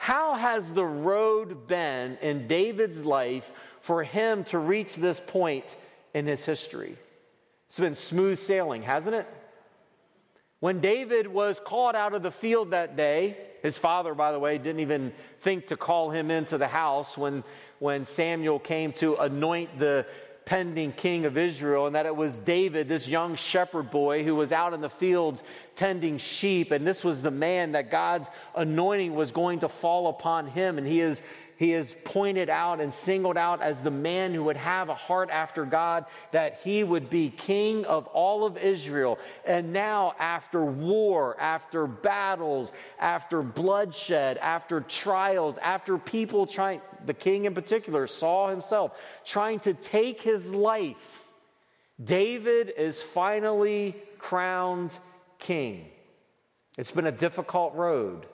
How 0.02 0.34
has 0.34 0.72
the 0.72 0.84
road 0.84 1.68
been 1.68 2.18
in 2.20 2.48
David's 2.48 3.04
life 3.04 3.52
for 3.82 4.02
him 4.02 4.42
to 4.46 4.58
reach 4.58 4.96
this 4.96 5.20
point 5.20 5.76
in 6.12 6.26
his 6.26 6.44
history? 6.44 6.96
It's 7.68 7.78
been 7.78 7.94
smooth 7.94 8.36
sailing, 8.36 8.82
hasn't 8.82 9.14
it? 9.14 9.28
When 10.58 10.80
David 10.80 11.28
was 11.28 11.60
called 11.60 11.94
out 11.94 12.14
of 12.14 12.24
the 12.24 12.32
field 12.32 12.72
that 12.72 12.96
day, 12.96 13.36
his 13.62 13.78
father, 13.78 14.12
by 14.12 14.32
the 14.32 14.40
way, 14.40 14.58
didn't 14.58 14.80
even 14.80 15.12
think 15.38 15.68
to 15.68 15.76
call 15.76 16.10
him 16.10 16.32
into 16.32 16.58
the 16.58 16.66
house 16.66 17.16
when, 17.16 17.44
when 17.78 18.04
Samuel 18.04 18.58
came 18.58 18.90
to 18.94 19.14
anoint 19.18 19.78
the 19.78 20.04
pending 20.44 20.92
king 20.92 21.24
of 21.24 21.38
Israel, 21.38 21.86
and 21.86 21.94
that 21.94 22.06
it 22.06 22.14
was 22.14 22.38
David, 22.40 22.88
this 22.88 23.08
young 23.08 23.36
shepherd 23.36 23.90
boy 23.90 24.24
who 24.24 24.34
was 24.34 24.52
out 24.52 24.74
in 24.74 24.80
the 24.80 24.90
fields 24.90 25.42
tending 25.76 26.18
sheep, 26.18 26.70
and 26.70 26.86
this 26.86 27.02
was 27.04 27.22
the 27.22 27.30
man 27.30 27.72
that 27.72 27.90
God's 27.90 28.28
anointing 28.54 29.14
was 29.14 29.30
going 29.30 29.60
to 29.60 29.68
fall 29.68 30.08
upon 30.08 30.46
him, 30.46 30.78
and 30.78 30.86
he 30.86 31.00
is 31.00 31.22
he 31.62 31.74
is 31.74 31.94
pointed 32.02 32.50
out 32.50 32.80
and 32.80 32.92
singled 32.92 33.36
out 33.36 33.62
as 33.62 33.82
the 33.82 33.90
man 33.90 34.34
who 34.34 34.42
would 34.42 34.56
have 34.56 34.88
a 34.88 34.94
heart 34.96 35.30
after 35.30 35.64
God, 35.64 36.06
that 36.32 36.58
he 36.64 36.82
would 36.82 37.08
be 37.08 37.30
king 37.30 37.84
of 37.84 38.08
all 38.08 38.44
of 38.44 38.58
Israel. 38.58 39.16
And 39.44 39.72
now, 39.72 40.14
after 40.18 40.64
war, 40.64 41.40
after 41.40 41.86
battles, 41.86 42.72
after 42.98 43.42
bloodshed, 43.42 44.38
after 44.38 44.80
trials, 44.80 45.56
after 45.58 45.98
people 45.98 46.46
trying, 46.46 46.80
the 47.06 47.14
king 47.14 47.44
in 47.44 47.54
particular, 47.54 48.08
Saul 48.08 48.48
himself, 48.48 48.98
trying 49.24 49.60
to 49.60 49.72
take 49.72 50.20
his 50.20 50.52
life, 50.52 51.22
David 52.02 52.72
is 52.76 53.00
finally 53.00 53.94
crowned 54.18 54.98
king. 55.38 55.86
It's 56.76 56.90
been 56.90 57.06
a 57.06 57.12
difficult 57.12 57.74
road. 57.76 58.26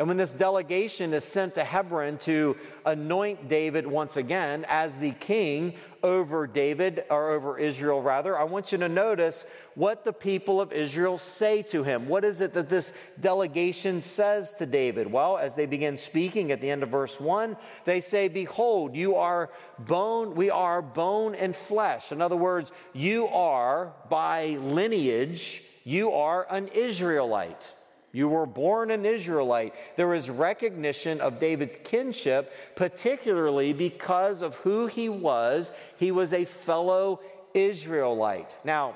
And 0.00 0.08
when 0.08 0.16
this 0.16 0.32
delegation 0.32 1.12
is 1.12 1.24
sent 1.24 1.56
to 1.56 1.62
Hebron 1.62 2.16
to 2.20 2.56
anoint 2.86 3.48
David 3.48 3.86
once 3.86 4.16
again 4.16 4.64
as 4.66 4.96
the 4.96 5.10
king 5.10 5.74
over 6.02 6.46
David, 6.46 7.04
or 7.10 7.32
over 7.32 7.58
Israel 7.58 8.00
rather, 8.00 8.38
I 8.38 8.44
want 8.44 8.72
you 8.72 8.78
to 8.78 8.88
notice 8.88 9.44
what 9.74 10.02
the 10.02 10.12
people 10.14 10.58
of 10.58 10.72
Israel 10.72 11.18
say 11.18 11.60
to 11.64 11.82
him. 11.82 12.08
What 12.08 12.24
is 12.24 12.40
it 12.40 12.54
that 12.54 12.70
this 12.70 12.94
delegation 13.20 14.00
says 14.00 14.54
to 14.54 14.64
David? 14.64 15.12
Well, 15.12 15.36
as 15.36 15.54
they 15.54 15.66
begin 15.66 15.98
speaking 15.98 16.50
at 16.50 16.62
the 16.62 16.70
end 16.70 16.82
of 16.82 16.88
verse 16.88 17.20
1, 17.20 17.54
they 17.84 18.00
say, 18.00 18.28
Behold, 18.28 18.96
you 18.96 19.16
are 19.16 19.50
bone, 19.80 20.34
we 20.34 20.48
are 20.48 20.80
bone 20.80 21.34
and 21.34 21.54
flesh. 21.54 22.10
In 22.10 22.22
other 22.22 22.36
words, 22.36 22.72
you 22.94 23.26
are 23.26 23.92
by 24.08 24.56
lineage, 24.62 25.62
you 25.84 26.12
are 26.12 26.46
an 26.50 26.68
Israelite. 26.68 27.70
You 28.12 28.28
were 28.28 28.46
born 28.46 28.90
an 28.90 29.06
Israelite. 29.06 29.74
There 29.96 30.14
is 30.14 30.28
recognition 30.28 31.20
of 31.20 31.38
David's 31.38 31.76
kinship, 31.84 32.52
particularly 32.74 33.72
because 33.72 34.42
of 34.42 34.56
who 34.56 34.86
he 34.86 35.08
was. 35.08 35.70
He 35.96 36.10
was 36.10 36.32
a 36.32 36.44
fellow 36.44 37.20
Israelite. 37.54 38.56
Now, 38.64 38.94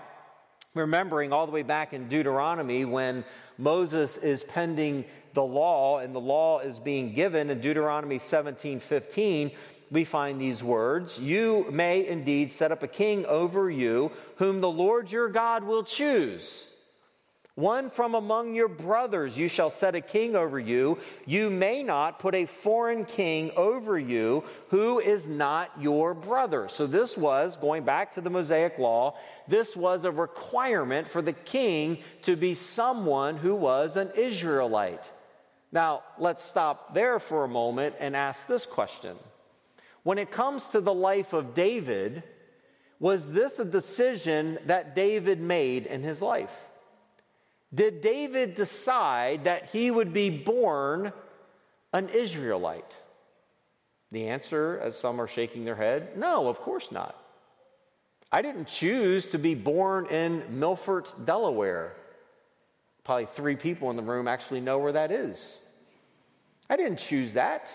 remembering 0.75 1.33
all 1.33 1.47
the 1.47 1.53
way 1.53 1.63
back 1.63 1.93
in 1.93 2.09
Deuteronomy 2.09 2.85
when 2.85 3.25
Moses 3.57 4.17
is 4.17 4.43
pending 4.43 5.05
the 5.33 5.43
law 5.43 5.99
and 5.99 6.15
the 6.15 6.21
law 6.21 6.59
is 6.59 6.79
being 6.79 7.13
given 7.13 7.51
in 7.51 7.61
Deuteronomy 7.61 8.19
17 8.19 8.81
15, 8.81 9.53
we 9.91 10.05
find 10.05 10.41
these 10.41 10.63
words 10.63 11.21
You 11.21 11.67
may 11.71 12.07
indeed 12.07 12.51
set 12.51 12.73
up 12.73 12.83
a 12.83 12.89
king 12.89 13.25
over 13.27 13.71
you, 13.71 14.11
whom 14.37 14.61
the 14.61 14.71
Lord 14.71 15.13
your 15.13 15.29
God 15.29 15.63
will 15.63 15.85
choose. 15.85 16.71
One 17.57 17.89
from 17.89 18.17
among 18.17 18.57
your 18.57 18.67
brothers 18.67 19.39
you 19.39 19.47
shall 19.47 19.71
set 19.71 19.95
a 19.95 20.01
king 20.01 20.35
over 20.35 20.59
you. 20.59 20.99
You 21.25 21.51
may 21.51 21.85
not 21.85 22.19
put 22.19 22.35
a 22.35 22.47
foreign 22.47 23.05
king 23.05 23.53
over 23.57 23.97
you 23.97 24.43
who 24.71 24.99
is 24.99 25.29
not 25.29 25.71
your 25.79 26.15
brother. 26.15 26.67
So, 26.69 26.89
this 26.89 27.17
was, 27.17 27.57
going 27.57 27.85
back 27.85 28.13
to 28.15 28.21
the 28.21 28.31
Mosaic 28.31 28.77
law, 28.79 29.17
this 29.47 29.77
was 29.77 30.05
a 30.05 30.11
requirement 30.11 31.07
for 31.07 31.23
the 31.23 31.33
king 31.33 31.99
to 32.23 32.35
be 32.35 32.55
someone 32.55 33.37
who 33.37 33.55
was 33.55 33.97
an 33.97 34.11
Israelite. 34.17 35.09
Now, 35.71 36.03
let's 36.19 36.43
stop 36.43 36.93
there 36.93 37.21
for 37.21 37.45
a 37.45 37.49
moment 37.49 37.95
and 38.01 38.17
ask 38.17 38.49
this 38.49 38.67
question. 38.67 39.17
When 40.03 40.19
it 40.19 40.33
comes 40.33 40.71
to 40.71 40.81
the 40.81 40.95
life 40.95 41.33
of 41.33 41.55
David, 41.55 42.25
was 42.99 43.31
this 43.31 43.61
a 43.61 43.65
decision 43.65 44.59
that 44.67 44.97
David 44.97 45.41
made 45.41 45.87
in 45.87 46.03
his 46.03 46.21
life? 46.21 46.53
Did 47.75 48.01
David 48.01 48.55
decide 48.55 49.45
that 49.45 49.71
he 49.71 49.91
would 49.91 50.13
be 50.13 50.31
born 50.31 51.13
an 51.93 52.09
Israelite? 52.11 52.95
The 54.13 54.29
answer, 54.29 54.81
as 54.83 54.97
some 54.99 55.21
are 55.21 55.27
shaking 55.27 55.65
their 55.65 55.75
head, 55.75 56.17
no, 56.17 56.49
of 56.49 56.61
course 56.61 56.93
not. 56.93 57.21
I 58.31 58.43
didn't 58.43 58.67
choose 58.67 59.29
to 59.29 59.39
be 59.39 59.55
born 59.55 60.07
in 60.07 60.59
Milford, 60.59 61.07
Delaware. 61.25 61.95
Probably 63.03 63.27
three 63.27 63.57
people 63.57 63.91
in 63.91 63.97
the 63.97 64.03
room 64.03 64.29
actually 64.29 64.61
know 64.61 64.79
where 64.79 64.93
that 64.93 65.11
is. 65.11 65.57
I 66.69 66.77
didn't 66.77 66.99
choose 66.99 67.35
that. 67.35 67.71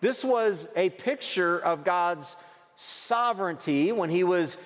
This 0.00 0.22
was 0.24 0.68
a 0.76 0.90
picture 0.90 1.58
of 1.58 1.84
God's 1.84 2.36
sovereignty 2.76 3.92
when 3.92 4.10
he 4.10 4.24
was 4.24 4.56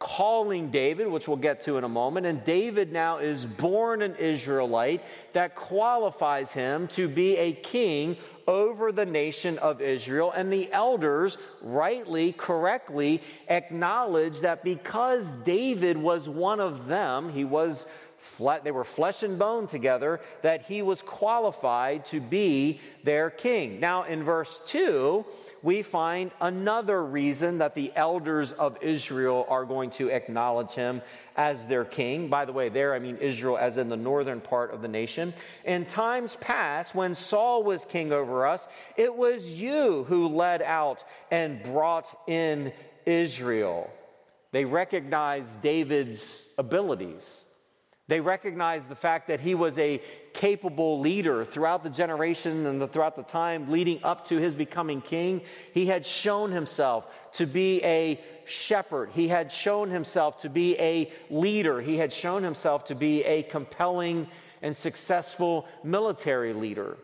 calling 0.00 0.70
David, 0.70 1.06
which 1.06 1.28
we'll 1.28 1.36
get 1.36 1.60
to 1.60 1.76
in 1.76 1.84
a 1.84 1.88
moment. 1.88 2.24
And 2.24 2.42
David 2.42 2.90
now 2.90 3.18
is 3.18 3.44
born 3.44 4.00
an 4.00 4.16
Israelite 4.16 5.04
that 5.34 5.54
qualifies 5.54 6.52
him 6.52 6.88
to 6.88 7.06
be 7.06 7.36
a 7.36 7.52
king 7.52 8.16
over 8.48 8.92
the 8.92 9.04
nation 9.04 9.58
of 9.58 9.82
Israel. 9.82 10.32
And 10.34 10.50
the 10.50 10.72
elders 10.72 11.36
rightly, 11.60 12.32
correctly 12.32 13.22
acknowledge 13.48 14.40
that 14.40 14.64
because 14.64 15.34
David 15.44 15.98
was 15.98 16.30
one 16.30 16.60
of 16.60 16.88
them, 16.88 17.30
he 17.30 17.44
was 17.44 17.86
they 18.62 18.70
were 18.70 18.84
flesh 18.84 19.22
and 19.22 19.38
bone 19.38 19.66
together, 19.66 20.20
that 20.42 20.62
he 20.62 20.82
was 20.82 21.02
qualified 21.02 22.04
to 22.06 22.20
be 22.20 22.80
their 23.04 23.30
king. 23.30 23.80
Now, 23.80 24.04
in 24.04 24.22
verse 24.22 24.60
2, 24.66 25.24
we 25.62 25.82
find 25.82 26.30
another 26.40 27.04
reason 27.04 27.58
that 27.58 27.74
the 27.74 27.92
elders 27.94 28.52
of 28.52 28.78
Israel 28.80 29.46
are 29.48 29.64
going 29.64 29.90
to 29.90 30.08
acknowledge 30.08 30.72
him 30.72 31.02
as 31.36 31.66
their 31.66 31.84
king. 31.84 32.28
By 32.28 32.44
the 32.44 32.52
way, 32.52 32.68
there 32.68 32.94
I 32.94 32.98
mean 32.98 33.16
Israel 33.18 33.58
as 33.58 33.76
in 33.76 33.88
the 33.88 33.96
northern 33.96 34.40
part 34.40 34.72
of 34.72 34.80
the 34.82 34.88
nation. 34.88 35.34
In 35.64 35.84
times 35.84 36.36
past, 36.40 36.94
when 36.94 37.14
Saul 37.14 37.62
was 37.62 37.84
king 37.84 38.12
over 38.12 38.46
us, 38.46 38.68
it 38.96 39.14
was 39.14 39.50
you 39.50 40.04
who 40.04 40.28
led 40.28 40.62
out 40.62 41.04
and 41.30 41.62
brought 41.62 42.06
in 42.26 42.72
Israel. 43.04 43.90
They 44.52 44.64
recognized 44.64 45.60
David's 45.62 46.42
abilities. 46.58 47.42
They 48.10 48.18
recognized 48.18 48.88
the 48.88 48.96
fact 48.96 49.28
that 49.28 49.38
he 49.38 49.54
was 49.54 49.78
a 49.78 50.02
capable 50.32 50.98
leader 50.98 51.44
throughout 51.44 51.84
the 51.84 51.90
generation 51.90 52.66
and 52.66 52.82
the, 52.82 52.88
throughout 52.88 53.14
the 53.14 53.22
time 53.22 53.70
leading 53.70 54.02
up 54.02 54.24
to 54.24 54.36
his 54.36 54.52
becoming 54.52 55.00
king. 55.00 55.42
He 55.72 55.86
had 55.86 56.04
shown 56.04 56.50
himself 56.50 57.06
to 57.34 57.46
be 57.46 57.80
a 57.84 58.20
shepherd. 58.46 59.10
He 59.12 59.28
had 59.28 59.52
shown 59.52 59.90
himself 59.90 60.38
to 60.38 60.48
be 60.48 60.76
a 60.80 61.12
leader. 61.30 61.80
He 61.80 61.98
had 61.98 62.12
shown 62.12 62.42
himself 62.42 62.86
to 62.86 62.96
be 62.96 63.22
a 63.22 63.44
compelling 63.44 64.26
and 64.60 64.76
successful 64.76 65.68
military 65.84 66.52
leader. 66.52 66.96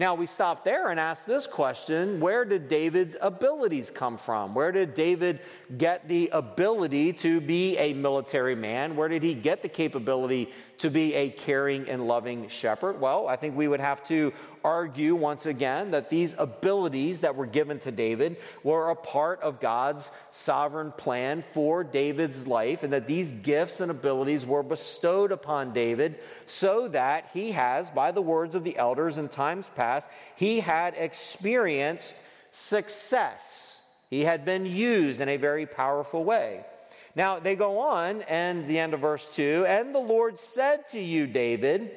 Now 0.00 0.14
we 0.14 0.24
stop 0.24 0.64
there 0.64 0.88
and 0.88 0.98
ask 0.98 1.26
this 1.26 1.46
question 1.46 2.20
where 2.20 2.46
did 2.46 2.70
David's 2.70 3.16
abilities 3.20 3.90
come 3.90 4.16
from? 4.16 4.54
Where 4.54 4.72
did 4.72 4.94
David 4.94 5.40
get 5.76 6.08
the 6.08 6.30
ability 6.32 7.12
to 7.12 7.38
be 7.38 7.76
a 7.76 7.92
military 7.92 8.54
man? 8.54 8.96
Where 8.96 9.08
did 9.08 9.22
he 9.22 9.34
get 9.34 9.60
the 9.60 9.68
capability 9.68 10.48
to 10.80 10.90
be 10.90 11.14
a 11.14 11.30
caring 11.30 11.88
and 11.88 12.06
loving 12.06 12.48
shepherd? 12.48 13.00
Well, 13.00 13.28
I 13.28 13.36
think 13.36 13.56
we 13.56 13.68
would 13.68 13.80
have 13.80 14.02
to 14.04 14.32
argue 14.64 15.14
once 15.14 15.46
again 15.46 15.90
that 15.92 16.10
these 16.10 16.34
abilities 16.38 17.20
that 17.20 17.36
were 17.36 17.46
given 17.46 17.78
to 17.80 17.92
David 17.92 18.38
were 18.62 18.90
a 18.90 18.96
part 18.96 19.40
of 19.42 19.60
God's 19.60 20.10
sovereign 20.30 20.92
plan 20.92 21.44
for 21.54 21.84
David's 21.84 22.46
life, 22.46 22.82
and 22.82 22.92
that 22.92 23.06
these 23.06 23.32
gifts 23.32 23.80
and 23.80 23.90
abilities 23.90 24.46
were 24.46 24.62
bestowed 24.62 25.32
upon 25.32 25.72
David 25.72 26.18
so 26.46 26.88
that 26.88 27.28
he 27.32 27.52
has, 27.52 27.90
by 27.90 28.10
the 28.10 28.22
words 28.22 28.54
of 28.54 28.64
the 28.64 28.76
elders 28.76 29.18
in 29.18 29.28
times 29.28 29.70
past, 29.76 30.08
he 30.36 30.60
had 30.60 30.94
experienced 30.94 32.16
success. 32.52 33.78
He 34.08 34.24
had 34.24 34.44
been 34.44 34.66
used 34.66 35.20
in 35.20 35.28
a 35.28 35.36
very 35.36 35.66
powerful 35.66 36.24
way. 36.24 36.64
Now, 37.14 37.40
they 37.40 37.56
go 37.56 37.78
on, 37.80 38.22
and 38.22 38.68
the 38.68 38.78
end 38.78 38.94
of 38.94 39.00
verse 39.00 39.28
2 39.34 39.64
And 39.66 39.94
the 39.94 39.98
Lord 40.00 40.38
said 40.38 40.86
to 40.92 41.00
you, 41.00 41.26
David, 41.26 41.90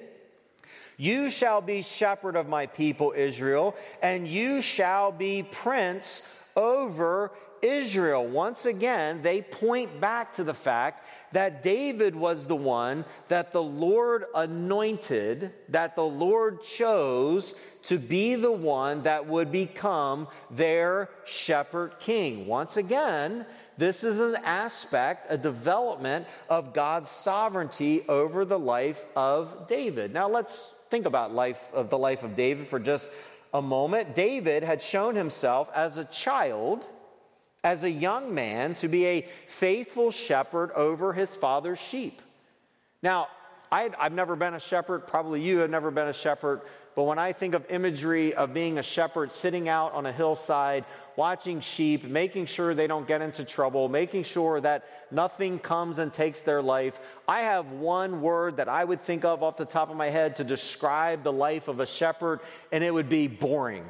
You 0.97 1.29
shall 1.29 1.61
be 1.61 1.81
shepherd 1.81 2.35
of 2.35 2.47
my 2.47 2.65
people 2.65 3.13
Israel, 3.15 3.75
and 4.01 4.27
you 4.27 4.61
shall 4.61 5.11
be 5.11 5.43
prince 5.43 6.23
over 6.55 7.31
Israel. 7.63 8.27
Once 8.27 8.65
again, 8.65 9.21
they 9.21 9.41
point 9.41 10.01
back 10.01 10.33
to 10.33 10.43
the 10.43 10.53
fact 10.53 11.05
that 11.31 11.63
David 11.63 12.15
was 12.15 12.45
the 12.45 12.55
one 12.55 13.05
that 13.29 13.51
the 13.51 13.63
Lord 13.63 14.25
anointed, 14.35 15.51
that 15.69 15.95
the 15.95 16.03
Lord 16.03 16.61
chose 16.61 17.55
to 17.83 17.97
be 17.97 18.35
the 18.35 18.51
one 18.51 19.03
that 19.03 19.25
would 19.25 19.51
become 19.51 20.27
their 20.51 21.09
shepherd 21.25 21.99
king. 21.99 22.45
Once 22.45 22.77
again, 22.77 23.45
this 23.77 24.03
is 24.03 24.19
an 24.19 24.35
aspect, 24.43 25.27
a 25.29 25.37
development 25.37 26.27
of 26.49 26.73
God's 26.73 27.09
sovereignty 27.09 28.05
over 28.07 28.45
the 28.45 28.59
life 28.59 29.05
of 29.15 29.67
David. 29.67 30.13
Now 30.13 30.29
let's 30.29 30.73
think 30.89 31.05
about 31.05 31.33
life 31.33 31.59
of 31.73 31.89
the 31.89 31.97
life 31.97 32.23
of 32.23 32.35
David 32.35 32.67
for 32.67 32.79
just 32.79 33.11
a 33.53 33.61
moment. 33.61 34.15
David 34.15 34.63
had 34.63 34.81
shown 34.81 35.15
himself 35.15 35.69
as 35.73 35.97
a 35.97 36.05
child 36.05 36.85
as 37.63 37.83
a 37.83 37.89
young 37.89 38.33
man 38.33 38.75
to 38.75 38.87
be 38.87 39.05
a 39.05 39.27
faithful 39.47 40.11
shepherd 40.11 40.71
over 40.71 41.13
his 41.13 41.35
father's 41.35 41.79
sheep. 41.79 42.21
Now, 43.01 43.27
i 43.71 43.89
have 43.97 44.13
never 44.13 44.35
been 44.35 44.53
a 44.53 44.59
shepherd, 44.59 45.07
probably 45.07 45.41
you 45.41 45.57
have 45.57 45.69
never 45.69 45.89
been 45.89 46.07
a 46.07 46.13
shepherd, 46.13 46.61
but 46.95 47.03
when 47.05 47.17
I 47.17 47.33
think 47.33 47.55
of 47.55 47.65
imagery 47.71 48.31
of 48.35 48.53
being 48.53 48.77
a 48.77 48.83
shepherd 48.83 49.33
sitting 49.33 49.67
out 49.67 49.93
on 49.93 50.05
a 50.05 50.11
hillside, 50.11 50.85
watching 51.15 51.59
sheep, 51.59 52.03
making 52.03 52.45
sure 52.45 52.75
they 52.75 52.85
don't 52.85 53.07
get 53.07 53.23
into 53.23 53.43
trouble, 53.43 53.89
making 53.89 54.25
sure 54.25 54.61
that 54.61 54.85
nothing 55.09 55.57
comes 55.57 55.97
and 55.97 56.13
takes 56.13 56.41
their 56.41 56.61
life, 56.61 56.99
I 57.27 57.39
have 57.39 57.71
one 57.71 58.21
word 58.21 58.57
that 58.57 58.69
I 58.69 58.83
would 58.83 59.03
think 59.03 59.25
of 59.25 59.41
off 59.41 59.57
the 59.57 59.65
top 59.65 59.89
of 59.89 59.97
my 59.97 60.11
head 60.11 60.35
to 60.35 60.43
describe 60.43 61.23
the 61.23 61.33
life 61.33 61.67
of 61.67 61.79
a 61.79 61.87
shepherd, 61.87 62.41
and 62.71 62.83
it 62.83 62.93
would 62.93 63.09
be 63.09 63.25
boring. 63.27 63.85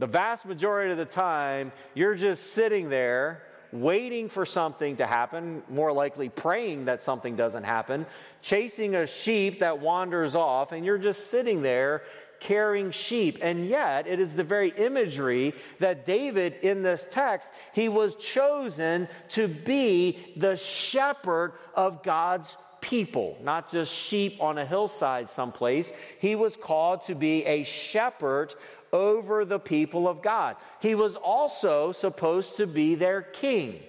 The 0.00 0.06
vast 0.06 0.46
majority 0.46 0.92
of 0.92 0.96
the 0.96 1.04
time, 1.04 1.72
you're 1.92 2.14
just 2.14 2.54
sitting 2.54 2.88
there 2.88 3.42
waiting 3.70 4.30
for 4.30 4.46
something 4.46 4.96
to 4.96 5.06
happen, 5.06 5.62
more 5.68 5.92
likely 5.92 6.30
praying 6.30 6.86
that 6.86 7.02
something 7.02 7.36
doesn't 7.36 7.64
happen, 7.64 8.06
chasing 8.40 8.94
a 8.94 9.06
sheep 9.06 9.58
that 9.58 9.78
wanders 9.78 10.34
off, 10.34 10.72
and 10.72 10.86
you're 10.86 10.96
just 10.96 11.26
sitting 11.26 11.60
there 11.60 12.02
carrying 12.40 12.90
sheep. 12.90 13.40
And 13.42 13.68
yet, 13.68 14.06
it 14.06 14.20
is 14.20 14.32
the 14.32 14.42
very 14.42 14.70
imagery 14.70 15.52
that 15.80 16.06
David 16.06 16.54
in 16.62 16.82
this 16.82 17.06
text, 17.10 17.50
he 17.74 17.90
was 17.90 18.14
chosen 18.14 19.06
to 19.28 19.48
be 19.48 20.32
the 20.38 20.56
shepherd 20.56 21.52
of 21.74 22.02
God's 22.02 22.56
people, 22.80 23.38
not 23.42 23.70
just 23.70 23.92
sheep 23.92 24.40
on 24.40 24.58
a 24.58 24.64
hillside 24.64 25.28
someplace. 25.28 25.92
He 26.18 26.34
was 26.34 26.56
called 26.56 27.02
to 27.04 27.14
be 27.14 27.44
a 27.44 27.62
shepherd 27.64 28.54
over 28.92 29.44
the 29.44 29.58
people 29.58 30.08
of 30.08 30.22
God. 30.22 30.56
He 30.80 30.94
was 30.94 31.16
also 31.16 31.92
supposed 31.92 32.56
to 32.56 32.66
be 32.66 32.94
their 32.94 33.22
king. 33.22 33.80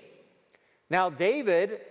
Now, 0.89 1.09
David, 1.09 1.81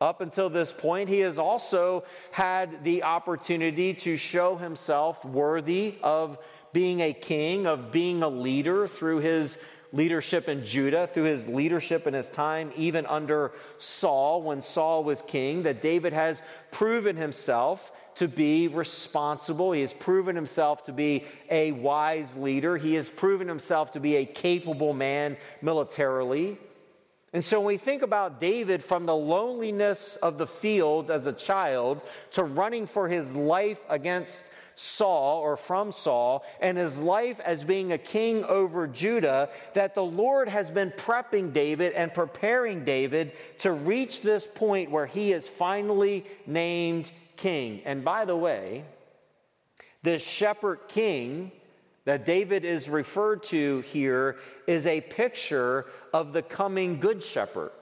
up 0.00 0.20
until 0.20 0.48
this 0.48 0.72
point, 0.72 1.08
he 1.08 1.20
has 1.20 1.38
also 1.38 2.04
had 2.30 2.84
the 2.84 3.02
opportunity 3.02 3.94
to 3.94 4.16
show 4.16 4.56
himself 4.56 5.24
worthy 5.24 5.96
of 6.02 6.38
being 6.72 7.00
a 7.00 7.12
king, 7.12 7.66
of 7.66 7.90
being 7.90 8.22
a 8.22 8.28
leader 8.28 8.86
through 8.86 9.18
his 9.18 9.58
leadership 9.92 10.48
in 10.48 10.64
Judah, 10.64 11.06
through 11.06 11.24
his 11.24 11.48
leadership 11.48 12.06
in 12.06 12.14
his 12.14 12.28
time, 12.28 12.72
even 12.76 13.06
under 13.06 13.52
Saul, 13.78 14.42
when 14.42 14.62
Saul 14.62 15.04
was 15.04 15.22
king, 15.22 15.62
that 15.62 15.80
David 15.80 16.12
has 16.12 16.42
proven 16.70 17.16
himself 17.16 17.92
to 18.16 18.28
be 18.28 18.68
responsible. 18.68 19.72
He 19.72 19.80
has 19.80 19.92
proven 19.92 20.36
himself 20.36 20.84
to 20.84 20.92
be 20.92 21.24
a 21.50 21.72
wise 21.72 22.36
leader. 22.36 22.76
He 22.76 22.94
has 22.94 23.08
proven 23.08 23.48
himself 23.48 23.92
to 23.92 24.00
be 24.00 24.16
a 24.16 24.24
capable 24.26 24.92
man 24.92 25.36
militarily. 25.62 26.58
And 27.32 27.44
so 27.44 27.60
when 27.60 27.66
we 27.66 27.76
think 27.76 28.02
about 28.02 28.40
David 28.40 28.82
from 28.82 29.04
the 29.04 29.14
loneliness 29.14 30.16
of 30.16 30.38
the 30.38 30.46
fields 30.46 31.10
as 31.10 31.26
a 31.26 31.32
child 31.32 32.00
to 32.32 32.42
running 32.42 32.86
for 32.86 33.06
his 33.06 33.36
life 33.36 33.80
against 33.88 34.44
Saul 34.78 35.40
or 35.40 35.56
from 35.56 35.90
Saul 35.90 36.44
and 36.60 36.78
his 36.78 36.96
life 36.98 37.40
as 37.40 37.64
being 37.64 37.92
a 37.92 37.98
king 37.98 38.44
over 38.44 38.86
Judah, 38.86 39.50
that 39.74 39.94
the 39.94 40.04
Lord 40.04 40.48
has 40.48 40.70
been 40.70 40.92
prepping 40.92 41.52
David 41.52 41.92
and 41.92 42.14
preparing 42.14 42.84
David 42.84 43.32
to 43.58 43.72
reach 43.72 44.22
this 44.22 44.46
point 44.46 44.90
where 44.90 45.06
he 45.06 45.32
is 45.32 45.48
finally 45.48 46.24
named 46.46 47.10
king. 47.36 47.82
And 47.84 48.04
by 48.04 48.24
the 48.24 48.36
way, 48.36 48.84
this 50.02 50.22
shepherd 50.22 50.80
king 50.86 51.50
that 52.04 52.24
David 52.24 52.64
is 52.64 52.88
referred 52.88 53.42
to 53.44 53.80
here 53.80 54.36
is 54.66 54.86
a 54.86 55.00
picture 55.00 55.86
of 56.14 56.32
the 56.32 56.42
coming 56.42 57.00
good 57.00 57.22
shepherd. 57.22 57.72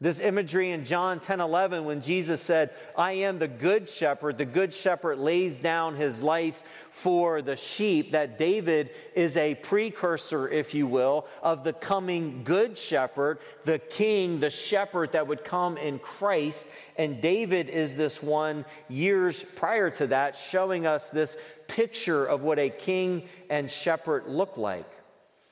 This 0.00 0.18
imagery 0.18 0.72
in 0.72 0.84
John 0.84 1.20
10 1.20 1.40
11, 1.40 1.84
when 1.84 2.00
Jesus 2.00 2.42
said, 2.42 2.70
I 2.98 3.12
am 3.12 3.38
the 3.38 3.46
good 3.46 3.88
shepherd, 3.88 4.36
the 4.36 4.44
good 4.44 4.74
shepherd 4.74 5.18
lays 5.18 5.60
down 5.60 5.94
his 5.94 6.20
life 6.20 6.64
for 6.90 7.42
the 7.42 7.54
sheep, 7.54 8.10
that 8.10 8.36
David 8.36 8.90
is 9.14 9.36
a 9.36 9.54
precursor, 9.54 10.48
if 10.48 10.74
you 10.74 10.88
will, 10.88 11.26
of 11.44 11.62
the 11.62 11.72
coming 11.72 12.42
good 12.42 12.76
shepherd, 12.76 13.38
the 13.64 13.78
king, 13.78 14.40
the 14.40 14.50
shepherd 14.50 15.12
that 15.12 15.28
would 15.28 15.44
come 15.44 15.76
in 15.76 16.00
Christ. 16.00 16.66
And 16.96 17.20
David 17.20 17.68
is 17.68 17.94
this 17.94 18.20
one 18.20 18.64
years 18.88 19.44
prior 19.54 19.90
to 19.90 20.08
that, 20.08 20.36
showing 20.36 20.88
us 20.88 21.08
this 21.10 21.36
picture 21.68 22.24
of 22.24 22.42
what 22.42 22.58
a 22.58 22.68
king 22.68 23.28
and 23.48 23.70
shepherd 23.70 24.26
look 24.26 24.56
like. 24.56 24.90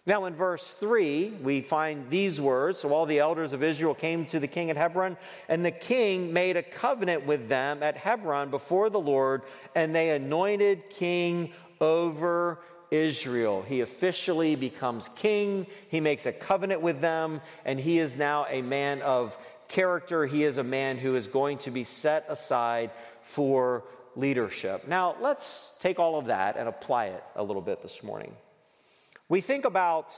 Now, 0.04 0.24
in 0.24 0.34
verse 0.34 0.74
3, 0.74 1.38
we 1.42 1.60
find 1.60 2.10
these 2.10 2.40
words 2.40 2.80
So 2.80 2.92
all 2.92 3.06
the 3.06 3.20
elders 3.20 3.52
of 3.52 3.62
Israel 3.62 3.94
came 3.94 4.24
to 4.26 4.40
the 4.40 4.48
king 4.48 4.68
at 4.70 4.76
Hebron, 4.76 5.16
and 5.48 5.64
the 5.64 5.70
king 5.70 6.32
made 6.32 6.56
a 6.56 6.62
covenant 6.62 7.24
with 7.24 7.48
them 7.48 7.82
at 7.84 7.96
Hebron 7.96 8.50
before 8.50 8.90
the 8.90 8.98
Lord, 8.98 9.42
and 9.76 9.94
they 9.94 10.10
anointed 10.10 10.90
king 10.90 11.52
over 11.80 12.58
Israel. 12.90 13.62
He 13.62 13.80
officially 13.80 14.56
becomes 14.56 15.08
king. 15.14 15.68
He 15.88 16.00
makes 16.00 16.26
a 16.26 16.32
covenant 16.32 16.80
with 16.80 17.00
them, 17.00 17.40
and 17.64 17.78
he 17.78 18.00
is 18.00 18.16
now 18.16 18.46
a 18.48 18.60
man 18.60 19.02
of 19.02 19.38
character. 19.68 20.26
He 20.26 20.44
is 20.44 20.58
a 20.58 20.64
man 20.64 20.98
who 20.98 21.14
is 21.14 21.28
going 21.28 21.58
to 21.58 21.70
be 21.70 21.84
set 21.84 22.26
aside 22.28 22.90
for 23.22 23.84
leadership. 24.16 24.88
Now, 24.88 25.16
let's 25.20 25.74
take 25.78 26.00
all 26.00 26.18
of 26.18 26.26
that 26.26 26.56
and 26.56 26.68
apply 26.68 27.06
it 27.06 27.24
a 27.36 27.42
little 27.42 27.62
bit 27.62 27.82
this 27.82 28.02
morning. 28.02 28.34
We 29.28 29.40
think 29.40 29.64
about 29.64 30.14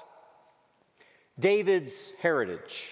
David's 1.38 2.10
heritage. 2.20 2.90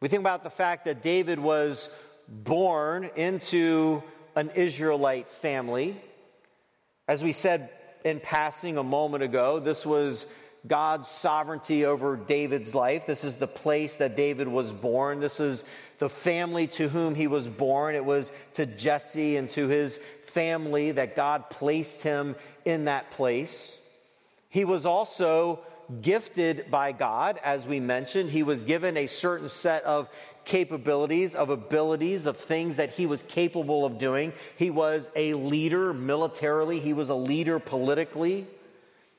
We 0.00 0.08
think 0.08 0.20
about 0.20 0.42
the 0.44 0.50
fact 0.50 0.84
that 0.84 1.02
David 1.02 1.38
was 1.38 1.88
born 2.28 3.10
into 3.16 4.02
an 4.34 4.50
Israelite 4.50 5.28
family. 5.30 6.00
As 7.08 7.24
we 7.24 7.32
said 7.32 7.70
in 8.04 8.20
passing 8.20 8.78
a 8.78 8.82
moment 8.82 9.22
ago, 9.22 9.58
this 9.58 9.86
was 9.86 10.26
God's 10.66 11.08
sovereignty 11.08 11.84
over 11.84 12.16
David's 12.16 12.74
life. 12.74 13.06
This 13.06 13.24
is 13.24 13.36
the 13.36 13.46
place 13.46 13.96
that 13.96 14.16
David 14.16 14.48
was 14.48 14.72
born. 14.72 15.20
This 15.20 15.40
is 15.40 15.64
the 15.98 16.08
family 16.08 16.66
to 16.68 16.88
whom 16.88 17.14
he 17.14 17.26
was 17.26 17.48
born. 17.48 17.94
It 17.94 18.04
was 18.04 18.32
to 18.54 18.66
Jesse 18.66 19.36
and 19.36 19.48
to 19.50 19.68
his 19.68 20.00
family 20.26 20.90
that 20.92 21.16
God 21.16 21.48
placed 21.48 22.02
him 22.02 22.36
in 22.64 22.86
that 22.86 23.10
place. 23.12 23.78
He 24.56 24.64
was 24.64 24.86
also 24.86 25.60
gifted 26.00 26.70
by 26.70 26.92
God, 26.92 27.38
as 27.44 27.66
we 27.66 27.78
mentioned. 27.78 28.30
He 28.30 28.42
was 28.42 28.62
given 28.62 28.96
a 28.96 29.06
certain 29.06 29.50
set 29.50 29.84
of 29.84 30.08
capabilities, 30.46 31.34
of 31.34 31.50
abilities, 31.50 32.24
of 32.24 32.38
things 32.38 32.76
that 32.76 32.88
he 32.88 33.04
was 33.04 33.22
capable 33.24 33.84
of 33.84 33.98
doing. 33.98 34.32
He 34.56 34.70
was 34.70 35.10
a 35.14 35.34
leader 35.34 35.92
militarily, 35.92 36.80
he 36.80 36.94
was 36.94 37.10
a 37.10 37.14
leader 37.14 37.58
politically. 37.58 38.46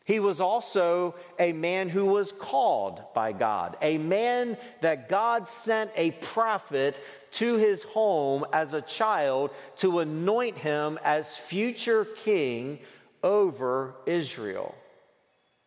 He 0.05 0.19
was 0.19 0.41
also 0.41 1.13
a 1.37 1.51
man 1.53 1.87
who 1.87 2.05
was 2.05 2.31
called 2.31 3.03
by 3.13 3.31
God, 3.31 3.77
a 3.79 3.99
man 3.99 4.57
that 4.81 5.07
God 5.07 5.47
sent 5.47 5.91
a 5.95 6.13
prophet 6.13 6.99
to 7.33 7.57
his 7.57 7.83
home 7.83 8.43
as 8.53 8.73
a 8.73 8.81
child 8.81 9.51
to 9.75 9.99
anoint 9.99 10.57
him 10.57 10.97
as 11.03 11.37
future 11.37 12.05
king 12.05 12.79
over 13.21 13.93
Israel. 14.07 14.73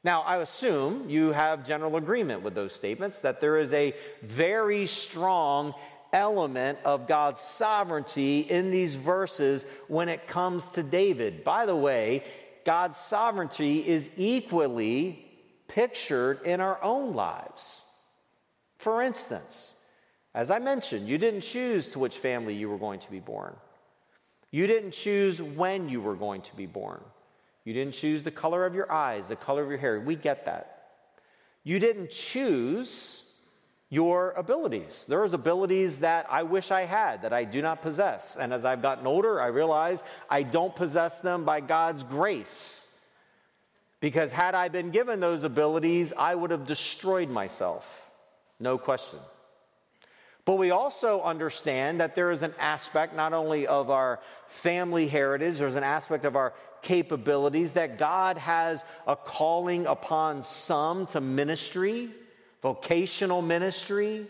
Now, 0.02 0.22
I 0.22 0.38
assume 0.38 1.10
you 1.10 1.32
have 1.32 1.66
general 1.66 1.96
agreement 1.96 2.42
with 2.42 2.54
those 2.54 2.72
statements 2.72 3.20
that 3.20 3.40
there 3.40 3.58
is 3.58 3.72
a 3.72 3.94
very 4.22 4.86
strong 4.86 5.74
element 6.12 6.78
of 6.84 7.06
God's 7.06 7.40
sovereignty 7.40 8.40
in 8.40 8.70
these 8.70 8.94
verses 8.94 9.66
when 9.88 10.08
it 10.08 10.26
comes 10.26 10.66
to 10.70 10.82
David. 10.82 11.44
By 11.44 11.66
the 11.66 11.76
way, 11.76 12.24
God's 12.64 12.96
sovereignty 12.96 13.86
is 13.86 14.08
equally 14.16 15.24
pictured 15.68 16.42
in 16.42 16.60
our 16.60 16.82
own 16.82 17.14
lives. 17.14 17.80
For 18.78 19.02
instance, 19.02 19.72
as 20.34 20.50
I 20.50 20.58
mentioned, 20.58 21.08
you 21.08 21.18
didn't 21.18 21.42
choose 21.42 21.88
to 21.90 21.98
which 21.98 22.18
family 22.18 22.54
you 22.54 22.68
were 22.68 22.78
going 22.78 23.00
to 23.00 23.10
be 23.10 23.20
born. 23.20 23.54
You 24.50 24.66
didn't 24.66 24.92
choose 24.92 25.40
when 25.40 25.88
you 25.88 26.00
were 26.00 26.16
going 26.16 26.42
to 26.42 26.56
be 26.56 26.66
born. 26.66 27.00
You 27.64 27.74
didn't 27.74 27.92
choose 27.92 28.22
the 28.22 28.30
color 28.30 28.64
of 28.64 28.74
your 28.74 28.90
eyes, 28.90 29.28
the 29.28 29.36
color 29.36 29.62
of 29.62 29.68
your 29.68 29.78
hair. 29.78 30.00
We 30.00 30.16
get 30.16 30.46
that. 30.46 30.88
You 31.62 31.78
didn't 31.78 32.10
choose 32.10 33.22
your 33.90 34.30
abilities. 34.32 35.04
There's 35.08 35.34
abilities 35.34 35.98
that 35.98 36.26
I 36.30 36.44
wish 36.44 36.70
I 36.70 36.82
had 36.82 37.22
that 37.22 37.32
I 37.32 37.44
do 37.44 37.60
not 37.60 37.82
possess. 37.82 38.36
And 38.36 38.52
as 38.52 38.64
I've 38.64 38.82
gotten 38.82 39.06
older, 39.06 39.40
I 39.40 39.48
realize 39.48 40.02
I 40.28 40.44
don't 40.44 40.74
possess 40.74 41.20
them 41.20 41.44
by 41.44 41.60
God's 41.60 42.04
grace. 42.04 42.80
Because 44.00 44.32
had 44.32 44.54
I 44.54 44.68
been 44.68 44.90
given 44.90 45.20
those 45.20 45.42
abilities, 45.42 46.12
I 46.16 46.34
would 46.34 46.52
have 46.52 46.66
destroyed 46.66 47.28
myself. 47.28 48.10
No 48.58 48.78
question. 48.78 49.18
But 50.50 50.58
we 50.58 50.72
also 50.72 51.22
understand 51.22 52.00
that 52.00 52.16
there 52.16 52.32
is 52.32 52.42
an 52.42 52.54
aspect 52.58 53.14
not 53.14 53.32
only 53.32 53.68
of 53.68 53.88
our 53.88 54.18
family 54.48 55.06
heritage, 55.06 55.58
there's 55.58 55.76
an 55.76 55.84
aspect 55.84 56.24
of 56.24 56.34
our 56.34 56.54
capabilities, 56.82 57.74
that 57.74 57.98
God 57.98 58.36
has 58.36 58.82
a 59.06 59.14
calling 59.14 59.86
upon 59.86 60.42
some 60.42 61.06
to 61.06 61.20
ministry, 61.20 62.10
vocational 62.62 63.42
ministry. 63.42 64.26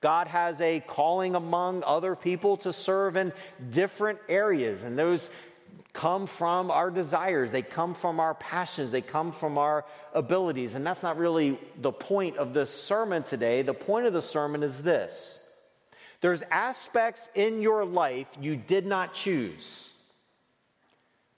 God 0.00 0.26
has 0.26 0.60
a 0.60 0.80
calling 0.80 1.36
among 1.36 1.84
other 1.86 2.16
people 2.16 2.56
to 2.56 2.72
serve 2.72 3.16
in 3.16 3.32
different 3.70 4.18
areas, 4.28 4.82
and 4.82 4.98
those 4.98 5.30
come 5.92 6.26
from 6.26 6.72
our 6.72 6.90
desires, 6.90 7.52
they 7.52 7.62
come 7.62 7.94
from 7.94 8.18
our 8.18 8.34
passions, 8.34 8.90
they 8.90 9.00
come 9.00 9.30
from 9.30 9.58
our 9.58 9.84
abilities. 10.12 10.74
And 10.74 10.84
that's 10.84 11.04
not 11.04 11.18
really 11.18 11.56
the 11.80 11.92
point 11.92 12.36
of 12.38 12.52
this 12.52 12.70
sermon 12.70 13.22
today. 13.22 13.62
The 13.62 13.74
point 13.74 14.06
of 14.06 14.12
the 14.12 14.22
sermon 14.22 14.64
is 14.64 14.82
this 14.82 15.38
there's 16.22 16.42
aspects 16.50 17.28
in 17.34 17.60
your 17.60 17.84
life 17.84 18.28
you 18.40 18.56
did 18.56 18.86
not 18.86 19.12
choose. 19.12 19.90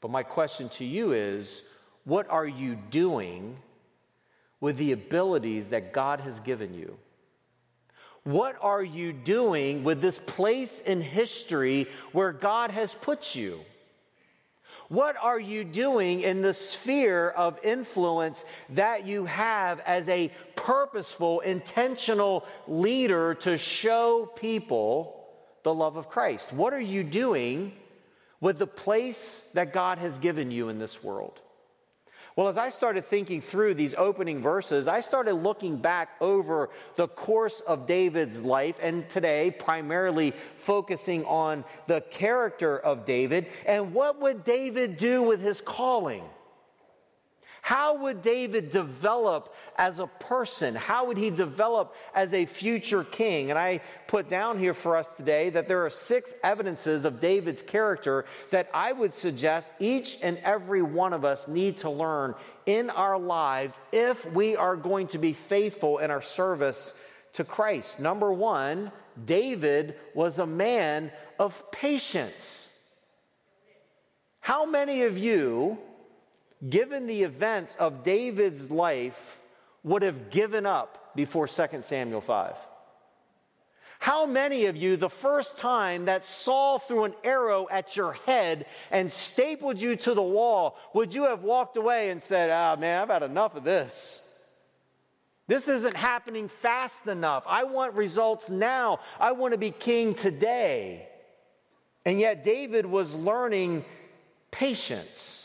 But 0.00 0.10
my 0.10 0.22
question 0.22 0.68
to 0.70 0.84
you 0.84 1.12
is 1.12 1.62
what 2.04 2.30
are 2.30 2.46
you 2.46 2.76
doing 2.90 3.56
with 4.60 4.76
the 4.76 4.92
abilities 4.92 5.68
that 5.68 5.94
God 5.94 6.20
has 6.20 6.38
given 6.40 6.74
you? 6.74 6.96
What 8.24 8.56
are 8.60 8.82
you 8.82 9.14
doing 9.14 9.84
with 9.84 10.02
this 10.02 10.18
place 10.18 10.80
in 10.80 11.00
history 11.00 11.88
where 12.12 12.32
God 12.32 12.70
has 12.70 12.94
put 12.94 13.34
you? 13.34 13.60
What 14.88 15.16
are 15.20 15.40
you 15.40 15.64
doing 15.64 16.20
in 16.20 16.42
the 16.42 16.52
sphere 16.52 17.30
of 17.30 17.58
influence 17.64 18.44
that 18.70 19.06
you 19.06 19.24
have 19.24 19.80
as 19.80 20.08
a 20.08 20.30
purposeful, 20.56 21.40
intentional 21.40 22.44
leader 22.68 23.34
to 23.36 23.56
show 23.56 24.30
people 24.36 25.24
the 25.62 25.74
love 25.74 25.96
of 25.96 26.08
Christ? 26.08 26.52
What 26.52 26.74
are 26.74 26.80
you 26.80 27.02
doing 27.02 27.72
with 28.40 28.58
the 28.58 28.66
place 28.66 29.40
that 29.54 29.72
God 29.72 29.98
has 29.98 30.18
given 30.18 30.50
you 30.50 30.68
in 30.68 30.78
this 30.78 31.02
world? 31.02 31.40
Well, 32.36 32.48
as 32.48 32.56
I 32.56 32.68
started 32.68 33.04
thinking 33.04 33.40
through 33.40 33.74
these 33.74 33.94
opening 33.94 34.42
verses, 34.42 34.88
I 34.88 35.02
started 35.02 35.34
looking 35.34 35.76
back 35.76 36.10
over 36.20 36.70
the 36.96 37.06
course 37.06 37.60
of 37.60 37.86
David's 37.86 38.42
life, 38.42 38.74
and 38.82 39.08
today 39.08 39.52
primarily 39.52 40.32
focusing 40.56 41.24
on 41.26 41.64
the 41.86 42.00
character 42.00 42.76
of 42.76 43.04
David 43.04 43.46
and 43.66 43.94
what 43.94 44.20
would 44.20 44.42
David 44.42 44.96
do 44.96 45.22
with 45.22 45.40
his 45.40 45.60
calling? 45.60 46.24
How 47.64 47.96
would 47.96 48.20
David 48.20 48.68
develop 48.68 49.54
as 49.76 49.98
a 49.98 50.06
person? 50.06 50.74
How 50.74 51.06
would 51.06 51.16
he 51.16 51.30
develop 51.30 51.94
as 52.14 52.34
a 52.34 52.44
future 52.44 53.04
king? 53.04 53.48
And 53.48 53.58
I 53.58 53.80
put 54.06 54.28
down 54.28 54.58
here 54.58 54.74
for 54.74 54.98
us 54.98 55.16
today 55.16 55.48
that 55.48 55.66
there 55.66 55.82
are 55.86 55.88
six 55.88 56.34
evidences 56.42 57.06
of 57.06 57.20
David's 57.20 57.62
character 57.62 58.26
that 58.50 58.68
I 58.74 58.92
would 58.92 59.14
suggest 59.14 59.72
each 59.78 60.18
and 60.20 60.36
every 60.44 60.82
one 60.82 61.14
of 61.14 61.24
us 61.24 61.48
need 61.48 61.78
to 61.78 61.88
learn 61.88 62.34
in 62.66 62.90
our 62.90 63.18
lives 63.18 63.78
if 63.92 64.30
we 64.32 64.56
are 64.56 64.76
going 64.76 65.06
to 65.06 65.18
be 65.18 65.32
faithful 65.32 66.00
in 66.00 66.10
our 66.10 66.20
service 66.20 66.92
to 67.32 67.44
Christ. 67.44 67.98
Number 67.98 68.30
one, 68.30 68.92
David 69.24 69.96
was 70.12 70.38
a 70.38 70.46
man 70.46 71.10
of 71.38 71.72
patience. 71.72 72.68
How 74.40 74.66
many 74.66 75.04
of 75.04 75.16
you 75.16 75.78
given 76.68 77.06
the 77.06 77.22
events 77.22 77.76
of 77.76 78.04
David's 78.04 78.70
life, 78.70 79.38
would 79.82 80.02
have 80.02 80.30
given 80.30 80.66
up 80.66 81.14
before 81.14 81.46
2 81.46 81.82
Samuel 81.82 82.20
5? 82.20 82.56
How 83.98 84.26
many 84.26 84.66
of 84.66 84.76
you, 84.76 84.96
the 84.96 85.08
first 85.08 85.56
time 85.56 86.06
that 86.06 86.24
Saul 86.24 86.78
threw 86.78 87.04
an 87.04 87.14
arrow 87.24 87.66
at 87.70 87.96
your 87.96 88.12
head 88.12 88.66
and 88.90 89.10
stapled 89.10 89.80
you 89.80 89.96
to 89.96 90.12
the 90.12 90.22
wall, 90.22 90.76
would 90.92 91.14
you 91.14 91.24
have 91.24 91.42
walked 91.42 91.76
away 91.76 92.10
and 92.10 92.22
said, 92.22 92.50
Ah, 92.50 92.74
oh, 92.76 92.80
man, 92.80 93.00
I've 93.00 93.08
had 93.08 93.22
enough 93.22 93.56
of 93.56 93.64
this? 93.64 94.20
This 95.46 95.68
isn't 95.68 95.96
happening 95.96 96.48
fast 96.48 97.06
enough. 97.06 97.44
I 97.46 97.64
want 97.64 97.94
results 97.94 98.50
now. 98.50 99.00
I 99.20 99.32
want 99.32 99.52
to 99.52 99.58
be 99.58 99.70
king 99.70 100.14
today. 100.14 101.08
And 102.04 102.18
yet, 102.18 102.44
David 102.44 102.86
was 102.86 103.14
learning 103.14 103.84
patience. 104.50 105.43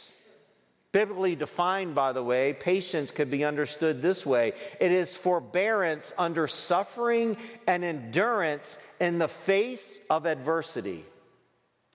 Biblically 0.92 1.36
defined, 1.36 1.94
by 1.94 2.14
the 2.14 2.24
way, 2.24 2.54
patience 2.54 3.12
could 3.12 3.30
be 3.30 3.46
understood 3.46 4.02
this 4.02 4.26
way 4.26 4.54
it 4.80 4.92
is 4.92 5.16
forbearance 5.16 6.12
under 6.18 6.48
suffering 6.48 7.38
and 7.68 7.84
endurance 7.84 8.78
in 9.00 9.20
the 9.20 9.28
face 9.28 10.00
of 10.10 10.26
adversity. 10.26 11.06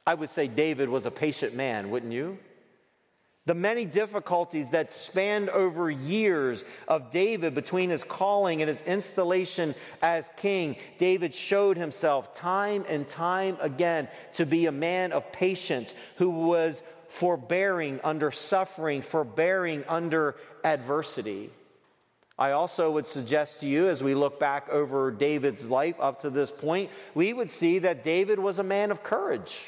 I 0.06 0.14
would 0.14 0.30
say 0.30 0.46
David 0.46 0.88
was 0.88 1.06
a 1.06 1.10
patient 1.10 1.56
man, 1.56 1.90
wouldn't 1.90 2.12
you? 2.12 2.38
The 3.46 3.54
many 3.54 3.84
difficulties 3.84 4.70
that 4.70 4.90
spanned 4.90 5.50
over 5.50 5.90
years 5.90 6.64
of 6.88 7.10
David 7.10 7.54
between 7.54 7.90
his 7.90 8.04
calling 8.04 8.62
and 8.62 8.68
his 8.70 8.80
installation 8.82 9.74
as 10.00 10.30
king, 10.36 10.76
David 10.96 11.34
showed 11.34 11.76
himself 11.76 12.34
time 12.34 12.86
and 12.88 13.06
time 13.06 13.58
again 13.60 14.08
to 14.34 14.46
be 14.46 14.64
a 14.64 14.72
man 14.72 15.12
of 15.12 15.30
patience 15.30 15.94
who 16.16 16.30
was 16.30 16.82
forbearing 17.14 18.00
under 18.02 18.32
suffering, 18.32 19.00
forbearing 19.00 19.84
under 19.86 20.34
adversity. 20.64 21.48
I 22.36 22.50
also 22.50 22.90
would 22.90 23.06
suggest 23.06 23.60
to 23.60 23.68
you, 23.68 23.88
as 23.88 24.02
we 24.02 24.16
look 24.16 24.40
back 24.40 24.68
over 24.68 25.12
David's 25.12 25.70
life 25.70 25.94
up 26.00 26.22
to 26.22 26.30
this 26.30 26.50
point, 26.50 26.90
we 27.14 27.32
would 27.32 27.52
see 27.52 27.78
that 27.78 28.02
David 28.02 28.40
was 28.40 28.58
a 28.58 28.64
man 28.64 28.90
of 28.90 29.04
courage. 29.04 29.60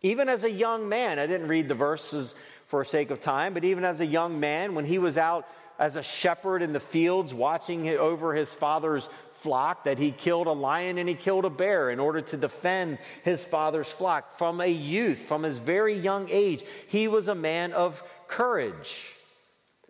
Even 0.00 0.30
as 0.30 0.44
a 0.44 0.50
young 0.50 0.88
man, 0.88 1.18
I 1.18 1.26
didn't 1.26 1.48
read 1.48 1.68
the 1.68 1.74
verses 1.74 2.34
for 2.68 2.82
sake 2.82 3.10
of 3.10 3.20
time, 3.20 3.52
but 3.52 3.64
even 3.64 3.84
as 3.84 4.00
a 4.00 4.06
young 4.06 4.40
man, 4.40 4.74
when 4.74 4.86
he 4.86 4.96
was 4.96 5.18
out 5.18 5.46
as 5.78 5.96
a 5.96 6.02
shepherd 6.02 6.62
in 6.62 6.72
the 6.72 6.80
fields 6.80 7.34
watching 7.34 7.86
over 7.90 8.34
his 8.34 8.54
father's 8.54 9.10
flock 9.40 9.84
that 9.84 9.98
he 9.98 10.10
killed 10.10 10.46
a 10.46 10.52
lion 10.52 10.98
and 10.98 11.08
he 11.08 11.14
killed 11.14 11.44
a 11.44 11.50
bear 11.50 11.90
in 11.90 11.98
order 11.98 12.20
to 12.20 12.36
defend 12.36 12.98
his 13.24 13.44
father's 13.44 13.90
flock. 13.90 14.36
From 14.36 14.60
a 14.60 14.66
youth, 14.66 15.22
from 15.22 15.42
his 15.42 15.58
very 15.58 15.98
young 15.98 16.28
age, 16.30 16.62
he 16.88 17.08
was 17.08 17.28
a 17.28 17.34
man 17.34 17.72
of 17.72 18.02
courage. 18.28 19.14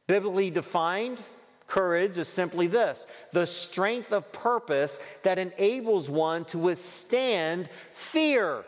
Biblically 0.07 0.51
defined, 0.51 1.19
courage 1.67 2.19
is 2.19 2.29
simply 2.29 2.67
this 2.67 3.07
the 3.33 3.47
strength 3.47 4.13
of 4.13 4.31
purpose 4.33 4.99
that 5.23 5.39
enables 5.39 6.09
one 6.09 6.45
to 6.47 6.59
withstand 6.59 7.69
fear. 7.95 8.65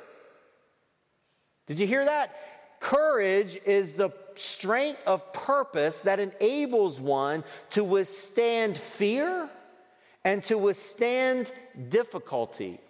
Did 1.67 1.79
you 1.79 1.87
hear 1.87 2.05
that? 2.05 2.81
Courage 2.81 3.61
is 3.65 3.95
the 3.95 4.11
strength 4.35 5.03
of 5.07 5.33
purpose 5.33 6.01
that 6.01 6.19
enables 6.19 7.01
one 7.01 7.45
to 7.71 7.85
withstand 7.85 8.77
fear 8.77 9.49
and 10.25 10.43
to 10.45 10.57
withstand 10.57 11.53
difficulty. 11.89 12.81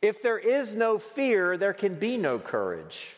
If 0.00 0.22
there 0.22 0.38
is 0.38 0.74
no 0.74 0.98
fear, 0.98 1.56
there 1.56 1.72
can 1.72 1.94
be 1.94 2.16
no 2.16 2.38
courage. 2.38 3.08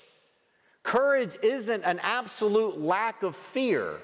Courage 0.82 1.36
isn't 1.42 1.84
an 1.84 2.00
absolute 2.02 2.80
lack 2.80 3.22
of 3.22 3.36
fear. 3.36 3.96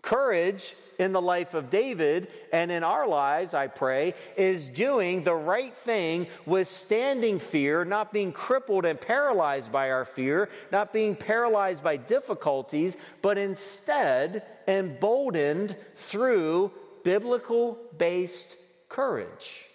Courage 0.00 0.74
in 0.98 1.12
the 1.12 1.20
life 1.20 1.54
of 1.54 1.70
David 1.70 2.28
and 2.52 2.70
in 2.70 2.84
our 2.84 3.06
lives, 3.06 3.54
I 3.54 3.66
pray, 3.66 4.14
is 4.36 4.68
doing 4.68 5.22
the 5.22 5.34
right 5.34 5.76
thing, 5.78 6.28
withstanding 6.46 7.38
fear, 7.38 7.84
not 7.84 8.12
being 8.12 8.32
crippled 8.32 8.84
and 8.84 9.00
paralyzed 9.00 9.72
by 9.72 9.90
our 9.90 10.04
fear, 10.04 10.48
not 10.70 10.92
being 10.92 11.16
paralyzed 11.16 11.82
by 11.82 11.96
difficulties, 11.96 12.96
but 13.20 13.38
instead 13.38 14.44
emboldened 14.68 15.76
through 15.96 16.72
biblical 17.04 17.78
based 17.98 18.56
courage. 18.88 19.66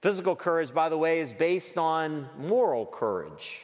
Physical 0.00 0.34
courage, 0.34 0.72
by 0.72 0.88
the 0.88 0.96
way, 0.96 1.20
is 1.20 1.32
based 1.32 1.76
on 1.76 2.28
moral 2.38 2.86
courage. 2.86 3.60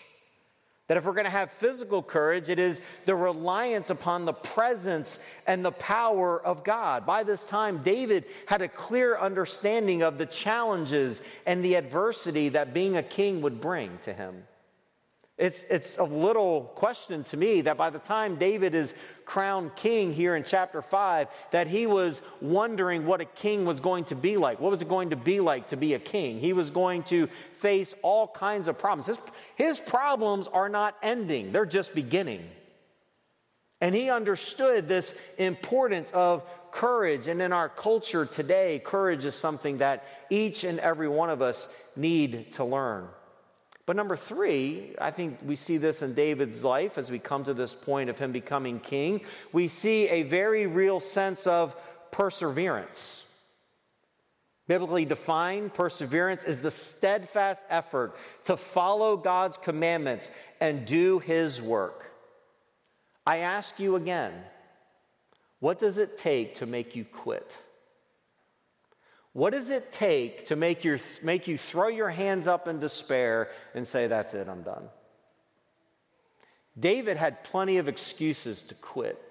That 0.89 0.97
if 0.97 1.05
we're 1.05 1.15
going 1.15 1.25
to 1.25 1.31
have 1.31 1.51
physical 1.51 2.03
courage, 2.03 2.49
it 2.49 2.61
is 2.61 2.81
the 3.07 3.17
reliance 3.17 3.91
upon 3.91 4.25
the 4.25 4.33
presence 4.33 5.19
and 5.47 5.65
the 5.65 5.73
power 5.73 6.41
of 6.41 6.63
God. 6.63 7.05
By 7.05 7.25
this 7.25 7.43
time, 7.43 7.83
David 7.83 8.27
had 8.47 8.63
a 8.63 8.69
clear 8.69 9.19
understanding 9.19 10.03
of 10.03 10.17
the 10.17 10.27
challenges 10.27 11.23
and 11.45 11.65
the 11.65 11.75
adversity 11.75 12.51
that 12.51 12.73
being 12.73 12.97
a 12.97 13.03
king 13.03 13.43
would 13.43 13.61
bring 13.61 13.99
to 14.03 14.13
him. 14.13 14.45
It's, 15.38 15.64
it's 15.68 15.99
little 15.99 16.72
question 16.77 17.22
to 17.25 17.37
me 17.37 17.61
that 17.62 17.77
by 17.77 17.90
the 17.90 17.99
time 17.99 18.37
David 18.37 18.75
is 18.75 18.94
crowned 19.27 19.77
king 19.77 20.14
here 20.14 20.35
in 20.35 20.44
chapter 20.44 20.81
5, 20.81 21.29
that 21.51 21.66
he 21.66 21.87
was 21.87 22.22
wondering 22.40 23.05
what 23.05 23.20
a 23.20 23.27
king 23.27 23.66
was 23.66 23.79
going 23.79 24.05
to 24.07 24.14
be 24.14 24.38
like. 24.38 24.61
What 24.61 24.70
was 24.70 24.81
it 24.81 24.88
going 24.88 25.11
to 25.11 25.16
be 25.16 25.40
like 25.40 25.68
to 25.68 25.77
be 25.77 25.92
a 25.92 25.99
king? 25.99 26.40
He 26.40 26.55
was 26.55 26.70
going 26.70 27.03
to 27.05 27.29
face 27.59 27.94
all 28.01 28.29
kinds 28.29 28.66
of 28.66 28.79
problems. 28.79 29.07
His, 29.07 29.18
his 29.57 29.79
problems 29.79 30.49
are 30.49 30.70
not 30.70 30.96
ending, 31.03 31.53
they're 31.53 31.66
just 31.66 31.94
beginning. 31.94 32.49
And 33.83 33.94
he 33.94 34.09
understood 34.09 34.88
this 34.88 35.12
importance 35.37 36.11
of 36.14 36.44
courage. 36.70 37.29
And 37.29 37.42
in 37.42 37.53
our 37.53 37.68
culture 37.68 38.25
today, 38.25 38.81
courage 38.83 39.27
is 39.27 39.35
something 39.35 39.77
that 39.79 40.05
each 40.31 40.64
and 40.64 40.81
every 40.81 41.09
one 41.09 41.29
of 41.29 41.42
us 41.42 41.68
need 41.94 42.53
to 42.53 42.64
learn. 42.64 43.07
But 43.87 43.94
number 43.94 44.16
three, 44.16 44.94
I 45.01 45.12
think 45.12 45.38
we 45.44 45.55
see 45.55 45.77
this 45.79 46.03
in 46.03 46.14
David's 46.14 46.64
life 46.64 46.99
as 46.99 47.09
we 47.09 47.20
come 47.20 47.44
to 47.44 47.55
this 47.55 47.75
point 47.75 48.11
of 48.11 48.18
him 48.18 48.33
becoming 48.33 48.81
king. 48.81 49.20
We 49.53 49.68
see 49.68 50.09
a 50.09 50.25
very 50.25 50.66
real 50.66 50.99
sense 50.99 51.46
of 51.46 51.77
perseverance. 52.11 53.22
Biblically 54.66 55.05
defined, 55.05 55.72
perseverance 55.72 56.42
is 56.42 56.61
the 56.61 56.72
steadfast 56.72 57.62
effort 57.70 58.16
to 58.44 58.57
follow 58.57 59.16
God's 59.16 59.57
commandments 59.57 60.33
and 60.61 60.85
do 60.85 61.20
his 61.20 61.62
work. 61.62 62.11
I 63.25 63.38
ask 63.38 63.79
you 63.79 63.94
again, 63.94 64.33
what 65.61 65.79
does 65.79 65.99
it 65.99 66.18
take 66.18 66.57
to 66.57 66.66
make 66.66 66.96
you 66.96 67.05
quit? 67.05 67.57
What 69.37 69.53
does 69.53 69.68
it 69.68 69.92
take 69.92 70.46
to 70.46 70.57
make, 70.57 70.83
your, 70.83 70.96
make 71.22 71.46
you 71.46 71.59
throw 71.59 71.88
your 71.88 72.09
hands 72.09 72.46
up 72.46 72.68
in 72.68 72.81
despair 72.81 73.51
and 73.75 73.87
say, 73.87 74.07
That's 74.07 74.33
it, 74.33 74.49
I'm 74.49 74.62
done? 74.62 74.85
David 76.81 77.18
had 77.18 77.44
plenty 77.44 77.77
of 77.77 77.87
excuses 77.87 78.62
to 78.62 78.75
quit. 78.77 79.22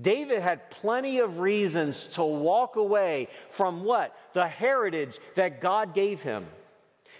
David 0.00 0.40
had 0.40 0.68
plenty 0.68 1.20
of 1.20 1.38
reasons 1.38 2.08
to 2.08 2.24
walk 2.24 2.74
away 2.74 3.28
from 3.50 3.84
what? 3.84 4.16
The 4.32 4.48
heritage 4.48 5.20
that 5.36 5.60
God 5.60 5.94
gave 5.94 6.20
him, 6.22 6.44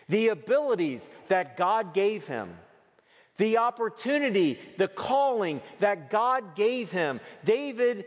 the 0.08 0.30
abilities 0.30 1.08
that 1.28 1.56
God 1.56 1.94
gave 1.94 2.26
him, 2.26 2.56
the 3.36 3.58
opportunity, 3.58 4.58
the 4.78 4.88
calling 4.88 5.60
that 5.78 6.10
God 6.10 6.56
gave 6.56 6.90
him. 6.90 7.20
David 7.44 8.06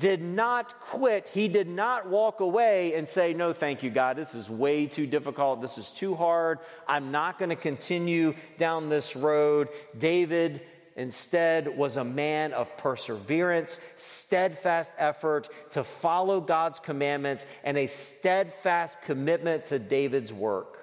did 0.00 0.22
not 0.22 0.80
quit. 0.80 1.28
He 1.28 1.46
did 1.46 1.68
not 1.68 2.08
walk 2.08 2.40
away 2.40 2.94
and 2.94 3.06
say, 3.06 3.34
No, 3.34 3.52
thank 3.52 3.82
you, 3.82 3.90
God. 3.90 4.16
This 4.16 4.34
is 4.34 4.50
way 4.50 4.86
too 4.86 5.06
difficult. 5.06 5.60
This 5.60 5.78
is 5.78 5.92
too 5.92 6.14
hard. 6.14 6.58
I'm 6.88 7.12
not 7.12 7.38
going 7.38 7.50
to 7.50 7.56
continue 7.56 8.34
down 8.58 8.88
this 8.88 9.14
road. 9.14 9.68
David 9.96 10.62
instead 10.96 11.76
was 11.76 11.96
a 11.96 12.04
man 12.04 12.52
of 12.54 12.74
perseverance, 12.78 13.78
steadfast 13.96 14.90
effort 14.98 15.48
to 15.72 15.84
follow 15.84 16.40
God's 16.40 16.80
commandments, 16.80 17.44
and 17.62 17.76
a 17.76 17.86
steadfast 17.86 19.00
commitment 19.02 19.66
to 19.66 19.78
David's 19.78 20.32
work. 20.32 20.78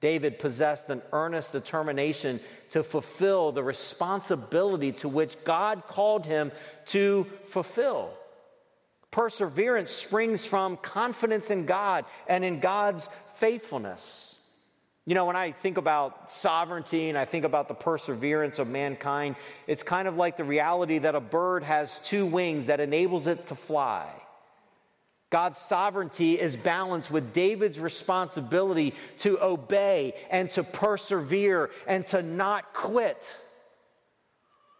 David 0.00 0.38
possessed 0.40 0.90
an 0.90 1.02
earnest 1.12 1.52
determination 1.52 2.40
to 2.70 2.82
fulfill 2.82 3.52
the 3.52 3.62
responsibility 3.62 4.92
to 4.92 5.08
which 5.08 5.42
God 5.44 5.84
called 5.86 6.26
him 6.26 6.50
to 6.86 7.26
fulfill. 7.46 8.12
Perseverance 9.14 9.92
springs 9.92 10.44
from 10.44 10.76
confidence 10.78 11.52
in 11.52 11.66
God 11.66 12.04
and 12.26 12.44
in 12.44 12.58
God's 12.58 13.08
faithfulness. 13.36 14.34
You 15.06 15.14
know, 15.14 15.26
when 15.26 15.36
I 15.36 15.52
think 15.52 15.76
about 15.76 16.32
sovereignty 16.32 17.10
and 17.10 17.16
I 17.16 17.24
think 17.24 17.44
about 17.44 17.68
the 17.68 17.74
perseverance 17.74 18.58
of 18.58 18.66
mankind, 18.66 19.36
it's 19.68 19.84
kind 19.84 20.08
of 20.08 20.16
like 20.16 20.36
the 20.36 20.42
reality 20.42 20.98
that 20.98 21.14
a 21.14 21.20
bird 21.20 21.62
has 21.62 22.00
two 22.00 22.26
wings 22.26 22.66
that 22.66 22.80
enables 22.80 23.28
it 23.28 23.46
to 23.46 23.54
fly. 23.54 24.10
God's 25.30 25.58
sovereignty 25.58 26.40
is 26.40 26.56
balanced 26.56 27.12
with 27.12 27.32
David's 27.32 27.78
responsibility 27.78 28.94
to 29.18 29.40
obey 29.40 30.14
and 30.28 30.50
to 30.50 30.64
persevere 30.64 31.70
and 31.86 32.04
to 32.06 32.20
not 32.20 32.74
quit. 32.74 33.32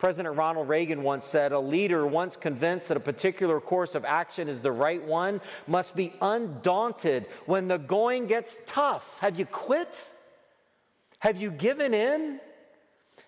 President 0.04 0.36
Ronald 0.36 0.68
Reagan 0.68 1.02
once 1.02 1.24
said 1.24 1.52
a 1.52 1.58
leader, 1.58 2.06
once 2.06 2.36
convinced 2.36 2.88
that 2.88 2.98
a 2.98 3.00
particular 3.00 3.58
course 3.58 3.94
of 3.94 4.04
action 4.04 4.50
is 4.50 4.60
the 4.60 4.70
right 4.70 5.02
one, 5.02 5.40
must 5.66 5.96
be 5.96 6.12
undaunted 6.20 7.24
when 7.46 7.68
the 7.68 7.78
going 7.78 8.26
gets 8.26 8.60
tough. 8.66 9.18
Have 9.20 9.38
you 9.38 9.46
quit? 9.46 10.06
Have 11.20 11.38
you 11.38 11.50
given 11.50 11.94
in? 11.94 12.38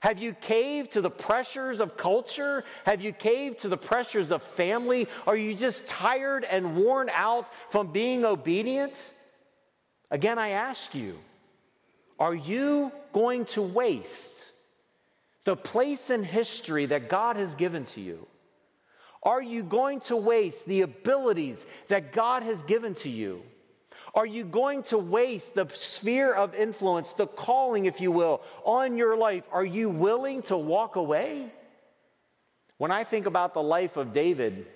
Have 0.01 0.19
you 0.19 0.35
caved 0.35 0.91
to 0.91 1.01
the 1.01 1.09
pressures 1.09 1.81
of 1.81 1.97
culture? 1.97 2.62
Have 2.85 3.01
you 3.01 3.15
caved 3.15 3.61
to 3.61 3.69
the 3.69 3.79
pressures 3.79 4.31
of 4.31 4.43
family? 4.43 5.09
Are 5.27 5.35
you 5.35 5.55
just 5.55 5.89
tired 5.89 6.45
and 6.45 6.77
worn 6.77 7.09
out 7.15 7.49
from 7.71 7.87
being 7.87 8.27
obedient? 8.27 9.03
Again, 10.11 10.39
I 10.39 10.51
ask 10.51 10.95
you, 10.95 11.19
are 12.21 12.35
you 12.35 12.93
going 13.15 13.47
to 13.47 13.62
waste 13.62 14.46
the 15.47 15.57
place 15.57 16.11
in 16.11 16.25
history 16.25 16.87
that 16.87 17.09
God 17.09 17.37
has 17.37 17.55
given 17.55 17.85
to 17.87 18.01
you? 18.01 18.27
Are 19.23 19.41
you 19.41 19.63
going 19.63 20.01
to 20.01 20.17
waste 20.17 20.67
the 20.67 20.83
abilities 20.83 21.65
that 21.87 22.13
God 22.13 22.43
has 22.43 22.63
given 22.65 22.95
to 22.97 23.09
you? 23.09 23.43
Are 24.13 24.27
you 24.27 24.45
going 24.45 24.83
to 24.85 24.99
waste 24.99 25.55
the 25.55 25.69
sphere 25.73 26.33
of 26.33 26.55
influence, 26.55 27.13
the 27.13 27.29
calling, 27.29 27.87
if 27.87 28.01
you 28.01 28.11
will, 28.11 28.43
on 28.65 28.97
your 28.97 29.17
life? 29.17 29.45
Are 29.53 29.65
you 29.65 29.89
willing 29.89 30.43
to 30.43 30.57
walk 30.57 30.97
away? 30.97 31.53
When 32.79 32.91
I 32.91 33.05
think 33.05 33.27
about 33.27 33.55
the 33.55 33.63
life 33.63 33.97
of 33.97 34.13
David, 34.13 34.67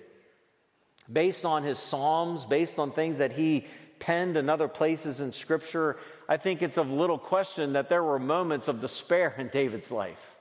based 1.11 1.43
on 1.43 1.63
his 1.63 1.79
Psalms, 1.79 2.45
based 2.45 2.79
on 2.79 2.91
things 2.91 3.17
that 3.17 3.33
he 3.33 3.65
penned 3.99 4.37
in 4.37 4.47
other 4.47 4.69
places 4.69 5.19
in 5.19 5.33
Scripture, 5.33 5.97
I 6.29 6.37
think 6.37 6.61
it's 6.61 6.77
of 6.77 6.89
little 6.89 7.19
question 7.19 7.73
that 7.73 7.89
there 7.89 8.03
were 8.03 8.19
moments 8.19 8.69
of 8.69 8.79
despair 8.79 9.35
in 9.37 9.49
David's 9.49 9.91
life. 9.91 10.31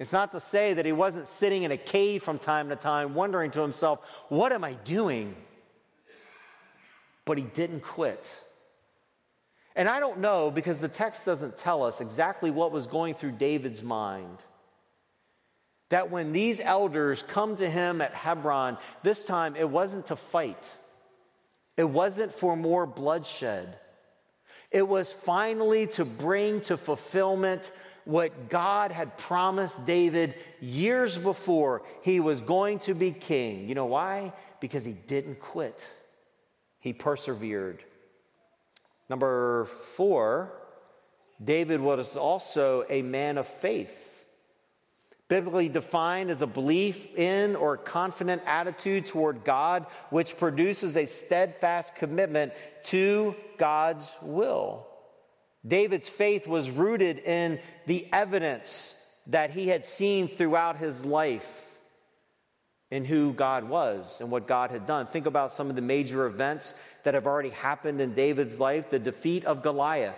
It's 0.00 0.14
not 0.14 0.32
to 0.32 0.40
say 0.40 0.72
that 0.72 0.86
he 0.86 0.92
wasn't 0.92 1.28
sitting 1.28 1.62
in 1.62 1.72
a 1.72 1.76
cave 1.76 2.22
from 2.22 2.38
time 2.38 2.70
to 2.70 2.76
time 2.76 3.14
wondering 3.14 3.50
to 3.50 3.60
himself, 3.60 4.00
What 4.30 4.50
am 4.50 4.64
I 4.64 4.72
doing? 4.72 5.36
But 7.26 7.36
he 7.36 7.44
didn't 7.44 7.80
quit. 7.80 8.34
And 9.76 9.88
I 9.88 10.00
don't 10.00 10.20
know 10.20 10.50
because 10.50 10.78
the 10.78 10.88
text 10.88 11.26
doesn't 11.26 11.58
tell 11.58 11.84
us 11.84 12.00
exactly 12.00 12.50
what 12.50 12.72
was 12.72 12.86
going 12.86 13.14
through 13.14 13.32
David's 13.32 13.82
mind. 13.82 14.38
That 15.90 16.10
when 16.10 16.32
these 16.32 16.60
elders 16.60 17.22
come 17.22 17.56
to 17.56 17.68
him 17.68 18.00
at 18.00 18.14
Hebron, 18.14 18.78
this 19.02 19.22
time 19.24 19.54
it 19.54 19.68
wasn't 19.68 20.06
to 20.06 20.16
fight, 20.16 20.66
it 21.76 21.84
wasn't 21.84 22.34
for 22.34 22.56
more 22.56 22.86
bloodshed. 22.86 23.76
It 24.70 24.86
was 24.86 25.12
finally 25.12 25.88
to 25.88 26.04
bring 26.06 26.62
to 26.62 26.76
fulfillment 26.78 27.70
what 28.04 28.48
God 28.48 28.92
had 28.92 29.16
promised 29.18 29.84
David 29.86 30.34
years 30.60 31.18
before 31.18 31.82
he 32.02 32.20
was 32.20 32.40
going 32.40 32.78
to 32.80 32.94
be 32.94 33.12
king. 33.12 33.68
You 33.68 33.74
know 33.74 33.86
why? 33.86 34.32
Because 34.60 34.84
he 34.84 34.92
didn't 34.92 35.40
quit, 35.40 35.86
he 36.80 36.92
persevered. 36.92 37.84
Number 39.08 39.66
four, 39.94 40.52
David 41.42 41.80
was 41.80 42.16
also 42.16 42.84
a 42.88 43.02
man 43.02 43.38
of 43.38 43.46
faith. 43.46 43.90
Biblically 45.28 45.68
defined 45.68 46.30
as 46.30 46.42
a 46.42 46.46
belief 46.46 47.14
in 47.16 47.54
or 47.54 47.76
confident 47.76 48.42
attitude 48.46 49.06
toward 49.06 49.44
God, 49.44 49.86
which 50.10 50.36
produces 50.36 50.96
a 50.96 51.06
steadfast 51.06 51.94
commitment 51.94 52.52
to 52.84 53.36
God's 53.56 54.12
will. 54.22 54.89
David's 55.66 56.08
faith 56.08 56.46
was 56.46 56.70
rooted 56.70 57.18
in 57.18 57.60
the 57.86 58.08
evidence 58.12 58.94
that 59.26 59.50
he 59.50 59.68
had 59.68 59.84
seen 59.84 60.28
throughout 60.28 60.78
his 60.78 61.04
life 61.04 61.48
in 62.90 63.04
who 63.04 63.32
God 63.32 63.68
was 63.68 64.20
and 64.20 64.30
what 64.30 64.46
God 64.46 64.70
had 64.70 64.86
done. 64.86 65.06
Think 65.06 65.26
about 65.26 65.52
some 65.52 65.70
of 65.70 65.76
the 65.76 65.82
major 65.82 66.26
events 66.26 66.74
that 67.04 67.14
have 67.14 67.26
already 67.26 67.50
happened 67.50 68.00
in 68.00 68.14
David's 68.14 68.58
life 68.58 68.90
the 68.90 68.98
defeat 68.98 69.44
of 69.44 69.62
Goliath. 69.62 70.16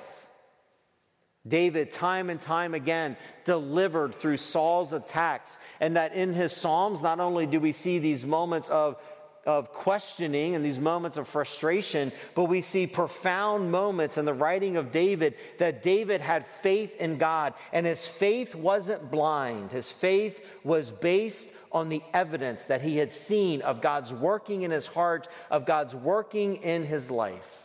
David, 1.46 1.90
time 1.92 2.30
and 2.30 2.40
time 2.40 2.72
again, 2.72 3.16
delivered 3.44 4.14
through 4.14 4.36
Saul's 4.36 4.92
attacks. 4.92 5.58
And 5.80 5.96
that 5.96 6.14
in 6.14 6.32
his 6.32 6.52
Psalms, 6.52 7.02
not 7.02 7.18
only 7.18 7.46
do 7.46 7.58
we 7.58 7.72
see 7.72 7.98
these 7.98 8.24
moments 8.24 8.68
of 8.68 8.96
of 9.44 9.72
questioning 9.72 10.54
and 10.54 10.64
these 10.64 10.78
moments 10.78 11.16
of 11.16 11.26
frustration, 11.26 12.12
but 12.34 12.44
we 12.44 12.60
see 12.60 12.86
profound 12.86 13.72
moments 13.72 14.16
in 14.16 14.24
the 14.24 14.34
writing 14.34 14.76
of 14.76 14.92
David 14.92 15.34
that 15.58 15.82
David 15.82 16.20
had 16.20 16.46
faith 16.46 16.94
in 17.00 17.18
God, 17.18 17.54
and 17.72 17.84
his 17.84 18.06
faith 18.06 18.54
wasn't 18.54 19.10
blind. 19.10 19.72
His 19.72 19.90
faith 19.90 20.40
was 20.62 20.90
based 20.90 21.50
on 21.72 21.88
the 21.88 22.02
evidence 22.14 22.66
that 22.66 22.82
he 22.82 22.96
had 22.98 23.10
seen 23.10 23.62
of 23.62 23.80
God's 23.80 24.12
working 24.12 24.62
in 24.62 24.70
his 24.70 24.86
heart, 24.86 25.26
of 25.50 25.66
God's 25.66 25.94
working 25.94 26.56
in 26.56 26.84
his 26.84 27.10
life. 27.10 27.58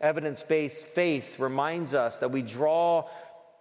Evidence 0.00 0.42
based 0.42 0.86
faith 0.86 1.38
reminds 1.38 1.94
us 1.94 2.18
that 2.20 2.30
we 2.30 2.40
draw 2.40 3.06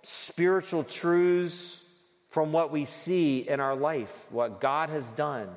spiritual 0.04 0.84
truths 0.84 1.82
from 2.30 2.52
what 2.54 2.72
we 2.72 2.86
see 2.86 3.40
in 3.40 3.60
our 3.60 3.76
life, 3.76 4.14
what 4.30 4.62
God 4.62 4.90
has 4.90 5.06
done 5.10 5.50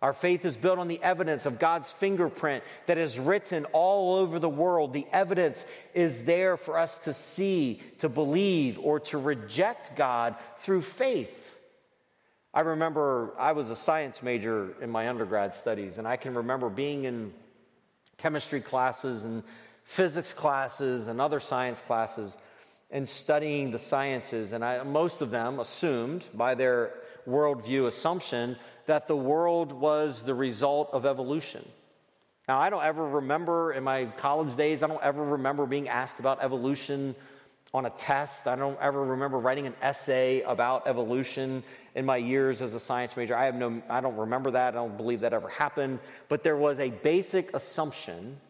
our 0.00 0.12
faith 0.12 0.44
is 0.44 0.56
built 0.56 0.78
on 0.78 0.86
the 0.86 1.02
evidence 1.02 1.44
of 1.44 1.58
God's 1.58 1.90
fingerprint 1.90 2.62
that 2.86 2.98
is 2.98 3.18
written 3.18 3.64
all 3.66 4.16
over 4.16 4.38
the 4.38 4.48
world. 4.48 4.92
The 4.92 5.06
evidence 5.12 5.66
is 5.92 6.22
there 6.22 6.56
for 6.56 6.78
us 6.78 6.98
to 6.98 7.12
see, 7.12 7.80
to 7.98 8.08
believe, 8.08 8.78
or 8.78 9.00
to 9.00 9.18
reject 9.18 9.96
God 9.96 10.36
through 10.58 10.82
faith. 10.82 11.56
I 12.54 12.60
remember 12.60 13.34
I 13.38 13.52
was 13.52 13.70
a 13.70 13.76
science 13.76 14.22
major 14.22 14.74
in 14.80 14.88
my 14.88 15.08
undergrad 15.08 15.52
studies, 15.52 15.98
and 15.98 16.06
I 16.06 16.16
can 16.16 16.34
remember 16.34 16.70
being 16.70 17.04
in 17.04 17.32
chemistry 18.18 18.60
classes 18.60 19.24
and 19.24 19.42
physics 19.84 20.32
classes 20.32 21.08
and 21.08 21.20
other 21.20 21.40
science 21.40 21.80
classes 21.80 22.36
and 22.90 23.08
studying 23.08 23.70
the 23.70 23.78
sciences. 23.78 24.52
And 24.52 24.64
I, 24.64 24.82
most 24.82 25.20
of 25.20 25.30
them 25.30 25.58
assumed 25.60 26.24
by 26.34 26.54
their 26.54 26.92
worldview 27.28 27.86
assumption 27.86 28.56
that 28.86 29.06
the 29.06 29.16
world 29.16 29.72
was 29.72 30.22
the 30.22 30.34
result 30.34 30.90
of 30.92 31.04
evolution. 31.04 31.66
Now, 32.48 32.58
I 32.58 32.70
don't 32.70 32.82
ever 32.82 33.06
remember 33.06 33.72
in 33.72 33.84
my 33.84 34.06
college 34.06 34.56
days, 34.56 34.82
I 34.82 34.86
don't 34.86 35.02
ever 35.02 35.22
remember 35.22 35.66
being 35.66 35.88
asked 35.88 36.18
about 36.18 36.42
evolution 36.42 37.14
on 37.74 37.84
a 37.84 37.90
test. 37.90 38.46
I 38.46 38.56
don't 38.56 38.78
ever 38.80 39.04
remember 39.04 39.38
writing 39.38 39.66
an 39.66 39.74
essay 39.82 40.40
about 40.42 40.86
evolution 40.86 41.62
in 41.94 42.06
my 42.06 42.16
years 42.16 42.62
as 42.62 42.74
a 42.74 42.80
science 42.80 43.16
major. 43.16 43.36
I 43.36 43.44
have 43.44 43.54
no 43.54 43.82
I 43.90 44.00
don't 44.00 44.16
remember 44.16 44.50
that. 44.52 44.68
I 44.74 44.76
don't 44.76 44.96
believe 44.96 45.20
that 45.20 45.34
ever 45.34 45.48
happened, 45.48 45.98
but 46.28 46.42
there 46.42 46.56
was 46.56 46.78
a 46.78 46.88
basic 46.88 47.54
assumption 47.54 48.40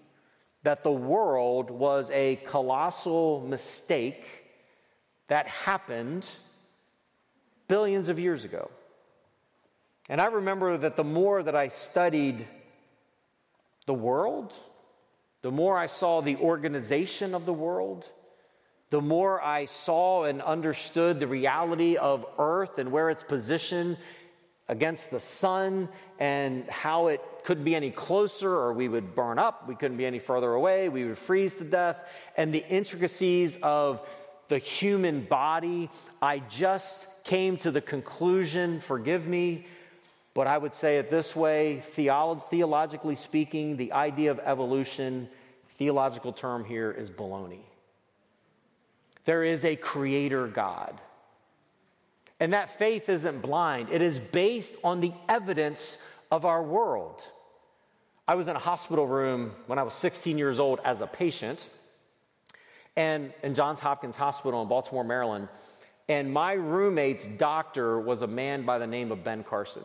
that 0.62 0.84
the 0.84 0.92
world 0.92 1.70
was 1.70 2.10
a 2.10 2.36
colossal 2.46 3.44
mistake 3.48 4.24
that 5.26 5.48
happened 5.48 6.28
billions 7.68 8.08
of 8.08 8.18
years 8.18 8.44
ago. 8.44 8.70
And 10.08 10.20
I 10.20 10.26
remember 10.26 10.76
that 10.78 10.96
the 10.96 11.04
more 11.04 11.42
that 11.42 11.54
I 11.54 11.68
studied 11.68 12.46
the 13.86 13.94
world, 13.94 14.52
the 15.42 15.50
more 15.50 15.78
I 15.78 15.86
saw 15.86 16.20
the 16.20 16.36
organization 16.36 17.34
of 17.34 17.46
the 17.46 17.52
world, 17.52 18.04
the 18.90 19.02
more 19.02 19.42
I 19.42 19.66
saw 19.66 20.24
and 20.24 20.40
understood 20.40 21.20
the 21.20 21.26
reality 21.26 21.96
of 21.96 22.24
Earth 22.38 22.78
and 22.78 22.90
where 22.90 23.10
it's 23.10 23.22
position 23.22 23.98
against 24.66 25.10
the 25.10 25.20
sun 25.20 25.88
and 26.18 26.68
how 26.68 27.08
it 27.08 27.20
couldn't 27.44 27.64
be 27.64 27.74
any 27.74 27.90
closer 27.90 28.50
or 28.50 28.72
we 28.72 28.88
would 28.88 29.14
burn 29.14 29.38
up, 29.38 29.68
we 29.68 29.74
couldn't 29.74 29.96
be 29.96 30.06
any 30.06 30.18
further 30.18 30.52
away, 30.52 30.88
we 30.88 31.04
would 31.04 31.18
freeze 31.18 31.56
to 31.56 31.64
death, 31.64 31.98
and 32.36 32.52
the 32.52 32.66
intricacies 32.68 33.58
of 33.62 34.06
the 34.48 34.58
human 34.58 35.22
body, 35.22 35.90
I 36.22 36.38
just 36.38 37.06
came 37.28 37.58
to 37.58 37.70
the 37.70 37.82
conclusion, 37.82 38.80
forgive 38.80 39.26
me, 39.26 39.66
but 40.32 40.46
I 40.46 40.56
would 40.56 40.72
say 40.72 40.96
it 40.96 41.10
this 41.10 41.36
way 41.36 41.82
theolo- 41.94 42.42
theologically 42.48 43.16
speaking, 43.16 43.76
the 43.76 43.92
idea 43.92 44.30
of 44.30 44.40
evolution, 44.42 45.28
theological 45.76 46.32
term 46.32 46.64
here 46.64 46.90
is 46.90 47.10
baloney. 47.10 47.60
There 49.26 49.44
is 49.44 49.66
a 49.66 49.76
creator 49.76 50.46
God. 50.46 50.98
And 52.40 52.54
that 52.54 52.78
faith 52.78 53.10
isn't 53.10 53.42
blind, 53.42 53.90
it 53.90 54.00
is 54.00 54.18
based 54.18 54.74
on 54.82 55.02
the 55.02 55.12
evidence 55.28 55.98
of 56.30 56.46
our 56.46 56.62
world. 56.62 57.28
I 58.26 58.36
was 58.36 58.48
in 58.48 58.56
a 58.56 58.60
hospital 58.60 59.06
room 59.06 59.52
when 59.66 59.78
I 59.78 59.82
was 59.82 59.92
16 59.92 60.38
years 60.38 60.58
old 60.58 60.80
as 60.82 61.02
a 61.02 61.06
patient, 61.06 61.66
and 62.96 63.34
in 63.42 63.54
Johns 63.54 63.80
Hopkins 63.80 64.16
Hospital 64.16 64.62
in 64.62 64.68
Baltimore, 64.68 65.04
Maryland. 65.04 65.48
And 66.08 66.32
my 66.32 66.54
roommate's 66.54 67.26
doctor 67.26 68.00
was 68.00 68.22
a 68.22 68.26
man 68.26 68.62
by 68.62 68.78
the 68.78 68.86
name 68.86 69.12
of 69.12 69.22
Ben 69.22 69.44
Carson. 69.44 69.84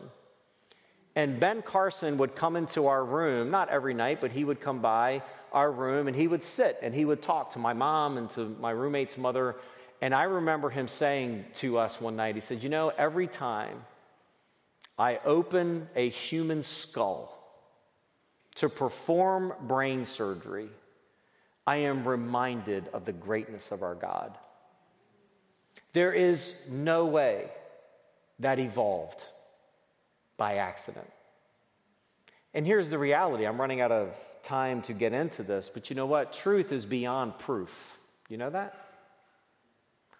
And 1.16 1.38
Ben 1.38 1.62
Carson 1.62 2.18
would 2.18 2.34
come 2.34 2.56
into 2.56 2.86
our 2.86 3.04
room, 3.04 3.50
not 3.50 3.68
every 3.68 3.94
night, 3.94 4.20
but 4.20 4.32
he 4.32 4.44
would 4.44 4.60
come 4.60 4.80
by 4.80 5.22
our 5.52 5.70
room 5.70 6.08
and 6.08 6.16
he 6.16 6.26
would 6.26 6.42
sit 6.42 6.78
and 6.82 6.92
he 6.92 7.04
would 7.04 7.22
talk 7.22 7.52
to 7.52 7.58
my 7.58 7.72
mom 7.72 8.18
and 8.18 8.28
to 8.30 8.56
my 8.60 8.72
roommate's 8.72 9.16
mother. 9.16 9.54
And 10.00 10.12
I 10.12 10.24
remember 10.24 10.70
him 10.70 10.88
saying 10.88 11.44
to 11.54 11.78
us 11.78 12.00
one 12.00 12.16
night, 12.16 12.34
he 12.34 12.40
said, 12.40 12.62
You 12.62 12.68
know, 12.68 12.88
every 12.88 13.28
time 13.28 13.84
I 14.98 15.20
open 15.24 15.88
a 15.94 16.08
human 16.08 16.62
skull 16.62 17.30
to 18.56 18.68
perform 18.68 19.52
brain 19.62 20.06
surgery, 20.06 20.68
I 21.66 21.76
am 21.76 22.06
reminded 22.06 22.88
of 22.92 23.04
the 23.04 23.12
greatness 23.12 23.70
of 23.70 23.82
our 23.82 23.94
God. 23.94 24.36
There 25.94 26.12
is 26.12 26.54
no 26.68 27.06
way 27.06 27.48
that 28.40 28.58
evolved 28.58 29.24
by 30.36 30.56
accident. 30.56 31.08
And 32.52 32.66
here's 32.66 32.90
the 32.90 32.98
reality 32.98 33.46
I'm 33.46 33.60
running 33.60 33.80
out 33.80 33.92
of 33.92 34.18
time 34.42 34.82
to 34.82 34.92
get 34.92 35.12
into 35.12 35.42
this, 35.42 35.70
but 35.72 35.88
you 35.88 35.96
know 35.96 36.06
what? 36.06 36.32
Truth 36.32 36.72
is 36.72 36.84
beyond 36.84 37.38
proof. 37.38 37.96
You 38.28 38.36
know 38.36 38.50
that? 38.50 38.76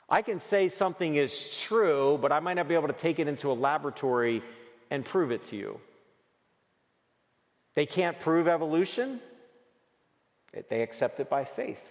I 0.08 0.22
can 0.22 0.38
say 0.38 0.68
something 0.68 1.16
is 1.16 1.58
true, 1.58 2.18
but 2.22 2.30
I 2.30 2.38
might 2.38 2.54
not 2.54 2.68
be 2.68 2.74
able 2.74 2.88
to 2.88 2.94
take 2.94 3.18
it 3.18 3.26
into 3.26 3.50
a 3.50 3.54
laboratory 3.54 4.42
and 4.90 5.04
prove 5.04 5.32
it 5.32 5.44
to 5.44 5.56
you. 5.56 5.80
They 7.74 7.86
can't 7.86 8.18
prove 8.20 8.46
evolution, 8.46 9.20
they 10.68 10.82
accept 10.82 11.18
it 11.18 11.28
by 11.28 11.44
faith. 11.44 11.82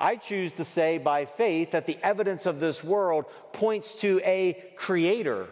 I 0.00 0.16
choose 0.16 0.54
to 0.54 0.64
say 0.64 0.98
by 0.98 1.26
faith 1.26 1.72
that 1.72 1.86
the 1.86 1.98
evidence 2.02 2.46
of 2.46 2.58
this 2.58 2.82
world 2.82 3.26
points 3.52 4.00
to 4.00 4.20
a 4.24 4.72
creator 4.76 5.48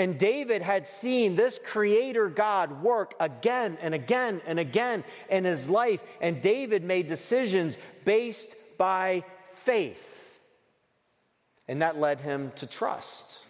and 0.00 0.18
David 0.18 0.62
had 0.62 0.86
seen 0.86 1.34
this 1.34 1.60
creator 1.62 2.30
God 2.30 2.82
work 2.82 3.12
again 3.20 3.76
and 3.82 3.94
again 3.94 4.40
and 4.46 4.58
again 4.58 5.04
in 5.28 5.44
his 5.44 5.68
life. 5.68 6.00
And 6.22 6.40
David 6.40 6.82
made 6.82 7.06
decisions 7.06 7.76
based 8.06 8.54
by 8.78 9.24
faith. 9.56 10.40
And 11.68 11.82
that 11.82 11.98
led 11.98 12.18
him 12.18 12.50
to 12.56 12.66
trust. 12.66 13.40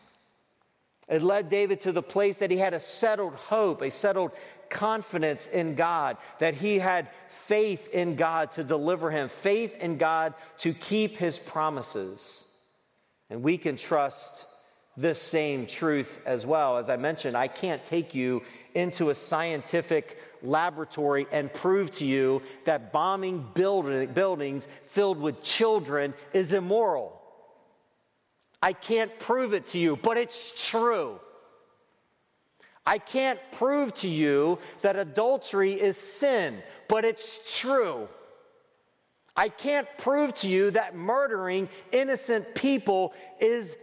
It 1.08 1.22
led 1.22 1.50
David 1.50 1.82
to 1.82 1.92
the 1.92 2.02
place 2.02 2.38
that 2.38 2.50
he 2.50 2.56
had 2.56 2.74
a 2.74 2.80
settled 2.80 3.34
hope, 3.34 3.80
a 3.82 3.90
settled 3.92 4.32
confidence 4.70 5.46
in 5.46 5.74
God, 5.74 6.16
that 6.38 6.54
he 6.54 6.78
had 6.78 7.08
faith 7.46 7.88
in 7.88 8.16
God 8.16 8.52
to 8.52 8.64
deliver 8.64 9.10
him, 9.10 9.28
faith 9.28 9.76
in 9.80 9.98
God 9.98 10.34
to 10.58 10.72
keep 10.72 11.16
his 11.16 11.38
promises. 11.38 12.44
And 13.28 13.42
we 13.42 13.58
can 13.58 13.76
trust 13.76 14.46
this 14.96 15.20
same 15.20 15.66
truth 15.66 16.20
as 16.26 16.46
well. 16.46 16.78
As 16.78 16.88
I 16.88 16.96
mentioned, 16.96 17.36
I 17.36 17.48
can't 17.48 17.84
take 17.84 18.14
you 18.14 18.42
into 18.74 19.10
a 19.10 19.14
scientific 19.14 20.18
laboratory 20.42 21.26
and 21.32 21.52
prove 21.52 21.90
to 21.92 22.04
you 22.04 22.42
that 22.64 22.92
bombing 22.92 23.46
build- 23.54 24.14
buildings 24.14 24.66
filled 24.88 25.20
with 25.20 25.42
children 25.42 26.14
is 26.32 26.52
immoral. 26.52 27.20
I 28.62 28.74
can't 28.74 29.16
prove 29.18 29.54
it 29.54 29.66
to 29.66 29.78
you, 29.78 29.96
but 29.96 30.18
it's 30.18 30.68
true. 30.70 31.18
I 32.90 32.98
can't 32.98 33.38
prove 33.52 33.94
to 33.94 34.08
you 34.08 34.58
that 34.82 34.96
adultery 34.96 35.80
is 35.80 35.96
sin, 35.96 36.60
but 36.88 37.04
it's 37.04 37.38
true. 37.60 38.08
I 39.36 39.48
can't 39.48 39.86
prove 39.96 40.34
to 40.42 40.48
you 40.48 40.72
that 40.72 40.96
murdering 40.96 41.68
innocent 41.92 42.52
people 42.56 43.14
is 43.38 43.76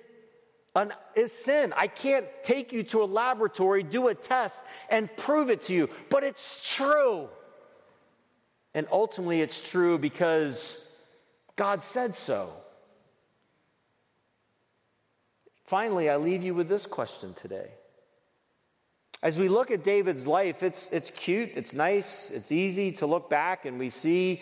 an, 0.75 0.91
is 1.15 1.31
sin. 1.31 1.73
I 1.77 1.87
can't 1.87 2.25
take 2.43 2.73
you 2.73 2.83
to 2.83 3.01
a 3.01 3.05
laboratory, 3.05 3.81
do 3.81 4.09
a 4.09 4.13
test, 4.13 4.61
and 4.89 5.09
prove 5.15 5.49
it 5.49 5.61
to 5.63 5.73
you, 5.73 5.89
but 6.09 6.25
it's 6.25 6.75
true. 6.75 7.29
And 8.73 8.87
ultimately, 8.91 9.39
it's 9.39 9.61
true 9.61 9.97
because 9.97 10.85
God 11.55 11.81
said 11.81 12.13
so. 12.13 12.51
Finally, 15.63 16.09
I 16.09 16.17
leave 16.17 16.43
you 16.43 16.53
with 16.53 16.67
this 16.67 16.85
question 16.85 17.33
today. 17.33 17.69
As 19.23 19.39
we 19.39 19.49
look 19.49 19.71
at 19.71 19.83
David's 19.83 20.27
life, 20.27 20.61
it's, 20.61 20.87
it's 20.91 21.09
cute, 21.09 21.51
it's 21.55 21.73
nice, 21.73 22.29
it's 22.29 22.51
easy 22.51 22.91
to 22.93 23.07
look 23.07 23.29
back 23.29 23.65
and 23.65 23.79
we 23.79 23.89
see 23.89 24.41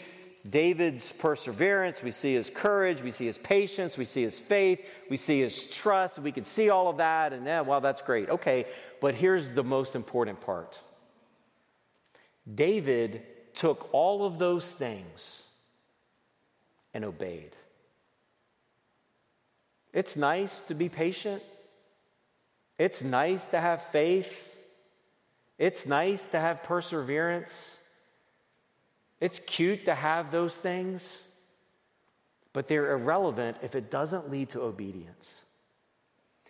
David's 0.50 1.12
perseverance, 1.12 2.04
we 2.04 2.12
see 2.12 2.36
his 2.36 2.52
courage, 2.52 3.02
we 3.02 3.10
see 3.10 3.26
his 3.26 3.38
patience, 3.38 3.98
we 3.98 4.06
see 4.06 4.22
his 4.22 4.38
faith, 4.38 4.80
we 5.10 5.18
see 5.18 5.40
his 5.42 5.64
trust. 5.64 6.20
We 6.20 6.32
can 6.32 6.46
see 6.46 6.70
all 6.70 6.88
of 6.88 6.98
that, 6.98 7.34
and 7.34 7.46
yeah, 7.46 7.62
well, 7.62 7.82
that's 7.82 8.04
great. 8.04 8.30
Okay, 8.30 8.66
but 9.02 9.16
here's 9.16 9.50
the 9.50 9.64
most 9.64 9.96
important 9.96 10.40
part 10.42 10.80
David 12.54 13.24
took 13.56 13.90
all 13.92 14.26
of 14.26 14.38
those 14.38 14.70
things 14.70 15.44
and 16.94 17.04
obeyed. 17.04 17.56
It's 19.94 20.16
nice 20.16 20.62
to 20.64 20.76
be 20.76 20.90
patient, 20.90 21.42
it's 22.78 23.02
nice 23.02 23.48
to 23.48 23.60
have 23.60 23.84
faith, 23.86 24.55
it's 25.58 25.86
nice 25.86 26.28
to 26.30 26.40
have 26.40 26.64
perseverance. 26.64 27.66
It's 29.22 29.40
cute 29.40 29.86
to 29.86 29.96
have 29.96 30.32
those 30.32 30.58
things, 30.58 31.18
but 32.54 32.68
they're 32.68 32.92
irrelevant 32.92 33.58
if 33.62 33.76
it 33.76 33.90
doesn't 33.90 34.30
lead 34.30 34.50
to 34.50 34.62
obedience. 34.62 35.26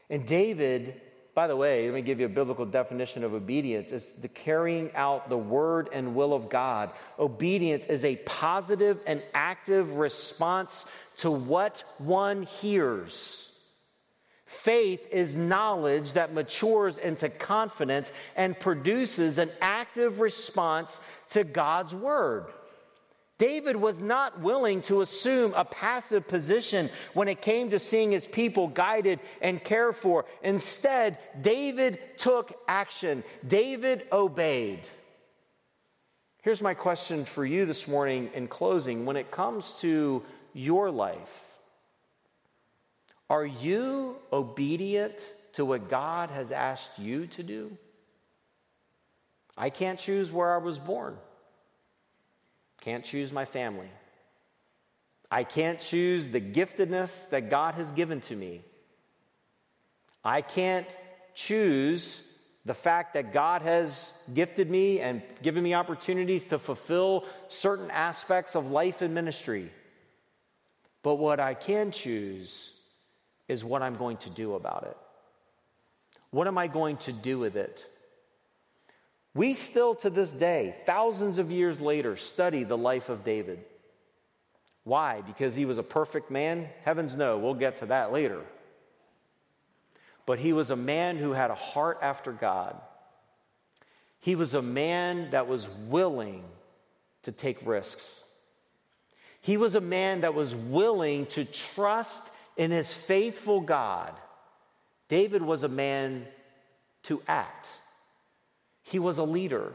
And 0.10 0.26
David, 0.26 1.02
by 1.36 1.48
the 1.48 1.56
way, 1.56 1.86
let 1.86 1.96
me 1.96 2.02
give 2.02 2.20
you 2.20 2.26
a 2.26 2.30
biblical 2.30 2.66
definition 2.66 3.24
of 3.24 3.34
obedience. 3.34 3.92
It's 3.92 4.12
the 4.12 4.28
carrying 4.28 4.90
out 4.96 5.30
the 5.30 5.38
word 5.38 5.90
and 5.92 6.16
will 6.16 6.34
of 6.34 6.50
God. 6.50 6.92
Obedience 7.20 7.86
is 7.86 8.04
a 8.04 8.16
positive 8.18 9.00
and 9.06 9.22
active 9.34 9.98
response 9.98 10.86
to 11.18 11.30
what 11.30 11.84
one 11.98 12.44
hears. 12.44 13.50
Faith 14.62 15.08
is 15.12 15.38
knowledge 15.38 16.14
that 16.14 16.34
matures 16.34 16.98
into 16.98 17.30
confidence 17.30 18.12
and 18.36 18.60
produces 18.60 19.38
an 19.38 19.52
active 19.62 20.20
response 20.20 21.00
to 21.30 21.44
God's 21.44 21.94
word. 21.94 22.48
David 23.38 23.76
was 23.76 24.02
not 24.02 24.40
willing 24.40 24.82
to 24.84 25.02
assume 25.02 25.54
a 25.56 25.66
passive 25.66 26.26
position 26.28 26.90
when 27.14 27.28
it 27.28 27.42
came 27.42 27.70
to 27.70 27.80
seeing 27.80 28.12
his 28.12 28.26
people 28.26 28.70
guided 28.70 29.20
and 29.42 29.64
cared 29.64 29.98
for. 29.98 30.26
Instead, 30.42 31.18
David 31.42 32.00
took 32.18 32.58
action, 32.68 33.24
David 33.46 34.08
obeyed. 34.12 34.82
Here's 36.44 36.62
my 36.62 36.74
question 36.74 37.26
for 37.26 37.46
you 37.46 37.66
this 37.66 37.88
morning 37.88 38.30
in 38.34 38.48
closing. 38.48 39.06
When 39.06 39.18
it 39.18 39.32
comes 39.32 39.80
to 39.82 40.24
your 40.54 40.90
life, 40.90 41.45
are 43.30 43.46
you 43.46 44.18
obedient 44.32 45.18
to 45.54 45.66
what 45.66 45.90
God 45.90 46.30
has 46.30 46.52
asked 46.52 47.00
you 47.00 47.28
to 47.28 47.44
do? 47.44 47.78
I 49.58 49.70
can't 49.70 50.00
choose 50.00 50.32
where 50.32 50.54
I 50.54 50.58
was 50.58 50.78
born. 50.78 51.18
Can't 52.82 53.04
choose 53.04 53.32
my 53.32 53.46
family. 53.46 53.90
I 55.32 55.44
can't 55.44 55.80
choose 55.80 56.28
the 56.28 56.42
giftedness 56.42 57.30
that 57.30 57.50
God 57.50 57.76
has 57.76 57.92
given 57.92 58.22
to 58.22 58.36
me. 58.36 58.62
I 60.24 60.42
can't 60.42 60.88
choose 61.34 62.22
the 62.66 62.74
fact 62.74 63.14
that 63.14 63.32
God 63.32 63.62
has 63.62 64.12
gifted 64.34 64.70
me 64.70 65.00
and 65.00 65.22
given 65.42 65.64
me 65.64 65.74
opportunities 65.74 66.46
to 66.46 66.60
fulfill 66.60 67.26
certain 67.48 67.92
aspects 67.92 68.56
of 68.56 68.72
life 68.72 69.02
and 69.02 69.14
ministry. 69.14 69.72
But 71.04 71.16
what 71.16 71.40
I 71.40 71.54
can 71.54 71.92
choose 71.92 72.72
is 73.48 73.64
what 73.64 73.82
I'm 73.82 73.96
going 73.96 74.18
to 74.18 74.30
do 74.30 74.56
about 74.56 74.88
it. 74.90 74.98
What 76.32 76.48
am 76.48 76.58
I 76.58 76.68
going 76.68 76.98
to 76.98 77.12
do 77.12 77.40
with 77.40 77.56
it? 77.56 77.84
We 79.34 79.54
still, 79.54 79.96
to 79.96 80.10
this 80.10 80.32
day, 80.32 80.76
thousands 80.86 81.40
of 81.40 81.52
years 81.52 81.80
later, 81.82 82.16
study 82.16 82.64
the 82.64 82.78
life 82.78 83.10
of 83.10 83.24
David. 83.24 83.60
Why? 84.86 85.22
Because 85.22 85.56
he 85.56 85.66
was 85.66 85.78
a 85.78 85.84
perfect 85.84 86.32
man? 86.32 86.70
Heavens 86.84 87.16
no, 87.16 87.38
we'll 87.38 87.54
get 87.54 87.78
to 87.78 87.88
that 87.88 88.12
later. 88.14 88.42
But 90.26 90.40
he 90.40 90.54
was 90.54 90.70
a 90.70 90.76
man 90.76 91.18
who 91.18 91.32
had 91.32 91.52
a 91.52 91.56
heart 91.56 92.00
after 92.02 92.32
God. 92.32 92.80
He 94.20 94.36
was 94.36 94.54
a 94.54 94.62
man 94.62 95.32
that 95.32 95.48
was 95.48 95.70
willing 95.88 96.44
to 97.24 97.32
take 97.32 97.66
risks. 97.66 98.20
He 99.42 99.58
was 99.58 99.76
a 99.76 99.82
man 99.82 100.22
that 100.22 100.34
was 100.34 100.56
willing 100.56 101.28
to 101.28 101.46
trust 101.46 102.24
in 102.58 102.72
his 102.72 102.94
faithful 102.94 103.62
God, 103.62 104.14
David 105.10 105.42
was 105.42 105.64
a 105.64 105.70
man 105.70 106.26
to 107.04 107.22
act. 107.28 107.70
He 108.84 109.00
was 109.00 109.18
a 109.18 109.24
leader. 109.24 109.74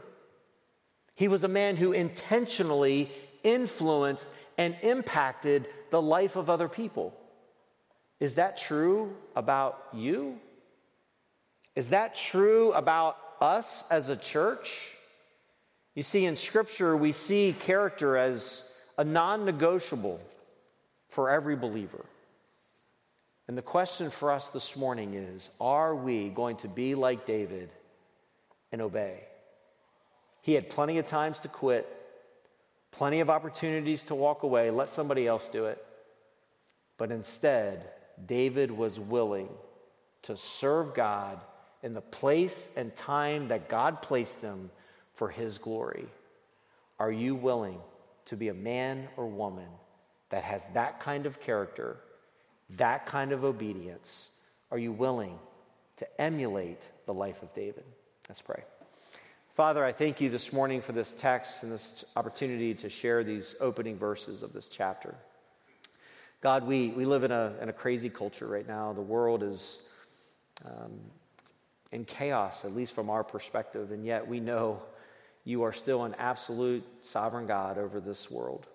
He 1.15 1.27
was 1.27 1.43
a 1.43 1.47
man 1.47 1.77
who 1.77 1.91
intentionally 1.91 3.11
influenced 3.43 4.29
and 4.57 4.75
impacted 4.81 5.67
the 5.89 6.01
life 6.01 6.35
of 6.35 6.49
other 6.49 6.67
people. 6.67 7.13
Is 8.19 8.35
that 8.35 8.57
true 8.57 9.15
about 9.35 9.83
you? 9.93 10.39
Is 11.75 11.89
that 11.89 12.15
true 12.15 12.71
about 12.73 13.17
us 13.39 13.83
as 13.89 14.09
a 14.09 14.15
church? 14.15 14.91
You 15.95 16.03
see, 16.03 16.25
in 16.25 16.35
Scripture, 16.35 16.95
we 16.95 17.11
see 17.11 17.55
character 17.59 18.15
as 18.17 18.63
a 18.97 19.03
non 19.03 19.45
negotiable 19.45 20.19
for 21.09 21.29
every 21.29 21.55
believer. 21.55 22.05
And 23.47 23.57
the 23.57 23.61
question 23.61 24.09
for 24.11 24.31
us 24.31 24.49
this 24.49 24.75
morning 24.75 25.13
is 25.13 25.49
are 25.59 25.95
we 25.95 26.29
going 26.29 26.57
to 26.57 26.67
be 26.67 26.95
like 26.95 27.25
David 27.25 27.73
and 28.71 28.81
obey? 28.81 29.23
He 30.41 30.53
had 30.53 30.69
plenty 30.69 30.97
of 30.97 31.07
times 31.07 31.39
to 31.41 31.47
quit, 31.47 31.87
plenty 32.91 33.19
of 33.19 33.29
opportunities 33.29 34.03
to 34.05 34.15
walk 34.15 34.43
away, 34.43 34.71
let 34.71 34.89
somebody 34.89 35.27
else 35.27 35.47
do 35.47 35.65
it. 35.65 35.83
But 36.97 37.11
instead, 37.11 37.89
David 38.25 38.71
was 38.71 38.99
willing 38.99 39.49
to 40.23 40.37
serve 40.37 40.93
God 40.93 41.39
in 41.83 41.93
the 41.93 42.01
place 42.01 42.69
and 42.75 42.95
time 42.95 43.47
that 43.47 43.69
God 43.69 44.01
placed 44.01 44.41
him 44.41 44.69
for 45.15 45.29
his 45.29 45.57
glory. 45.57 46.05
Are 46.99 47.11
you 47.11 47.35
willing 47.35 47.79
to 48.25 48.35
be 48.35 48.49
a 48.49 48.53
man 48.53 49.07
or 49.17 49.27
woman 49.27 49.67
that 50.29 50.43
has 50.43 50.63
that 50.73 50.99
kind 50.99 51.25
of 51.25 51.39
character? 51.39 51.97
That 52.77 53.05
kind 53.05 53.31
of 53.31 53.43
obedience? 53.43 54.29
Are 54.71 54.77
you 54.77 54.91
willing 54.91 55.37
to 55.97 56.21
emulate 56.21 56.79
the 57.05 57.13
life 57.13 57.41
of 57.43 57.53
David? 57.53 57.83
Let's 58.29 58.41
pray. 58.41 58.63
Father, 59.55 59.83
I 59.83 59.91
thank 59.91 60.21
you 60.21 60.29
this 60.29 60.53
morning 60.53 60.81
for 60.81 60.93
this 60.93 61.13
text 61.17 61.63
and 61.63 61.71
this 61.71 62.05
opportunity 62.15 62.73
to 62.75 62.89
share 62.89 63.23
these 63.23 63.55
opening 63.59 63.97
verses 63.97 64.43
of 64.43 64.53
this 64.53 64.67
chapter. 64.67 65.13
God, 66.41 66.65
we, 66.65 66.87
we 66.89 67.05
live 67.05 67.23
in 67.23 67.31
a, 67.31 67.53
in 67.61 67.69
a 67.69 67.73
crazy 67.73 68.09
culture 68.09 68.47
right 68.47 68.67
now. 68.67 68.93
The 68.93 69.01
world 69.01 69.43
is 69.43 69.79
um, 70.65 70.99
in 71.91 72.05
chaos, 72.05 72.63
at 72.63 72.73
least 72.73 72.93
from 72.93 73.09
our 73.09 73.23
perspective, 73.23 73.91
and 73.91 74.05
yet 74.05 74.27
we 74.27 74.39
know 74.39 74.81
you 75.43 75.63
are 75.63 75.73
still 75.73 76.05
an 76.05 76.15
absolute 76.17 76.83
sovereign 77.01 77.45
God 77.45 77.77
over 77.77 77.99
this 77.99 78.31
world. 78.31 78.67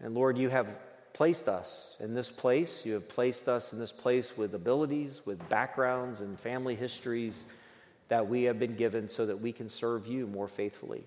And 0.00 0.14
Lord, 0.14 0.38
you 0.38 0.48
have 0.48 0.68
placed 1.12 1.48
us 1.48 1.96
in 2.00 2.14
this 2.14 2.30
place. 2.30 2.84
You 2.84 2.94
have 2.94 3.08
placed 3.08 3.48
us 3.48 3.72
in 3.72 3.78
this 3.78 3.92
place 3.92 4.36
with 4.36 4.54
abilities, 4.54 5.20
with 5.24 5.48
backgrounds, 5.48 6.20
and 6.20 6.38
family 6.38 6.74
histories 6.74 7.44
that 8.08 8.28
we 8.28 8.44
have 8.44 8.58
been 8.58 8.76
given 8.76 9.08
so 9.08 9.26
that 9.26 9.40
we 9.40 9.52
can 9.52 9.68
serve 9.68 10.06
you 10.06 10.26
more 10.26 10.48
faithfully. 10.48 11.04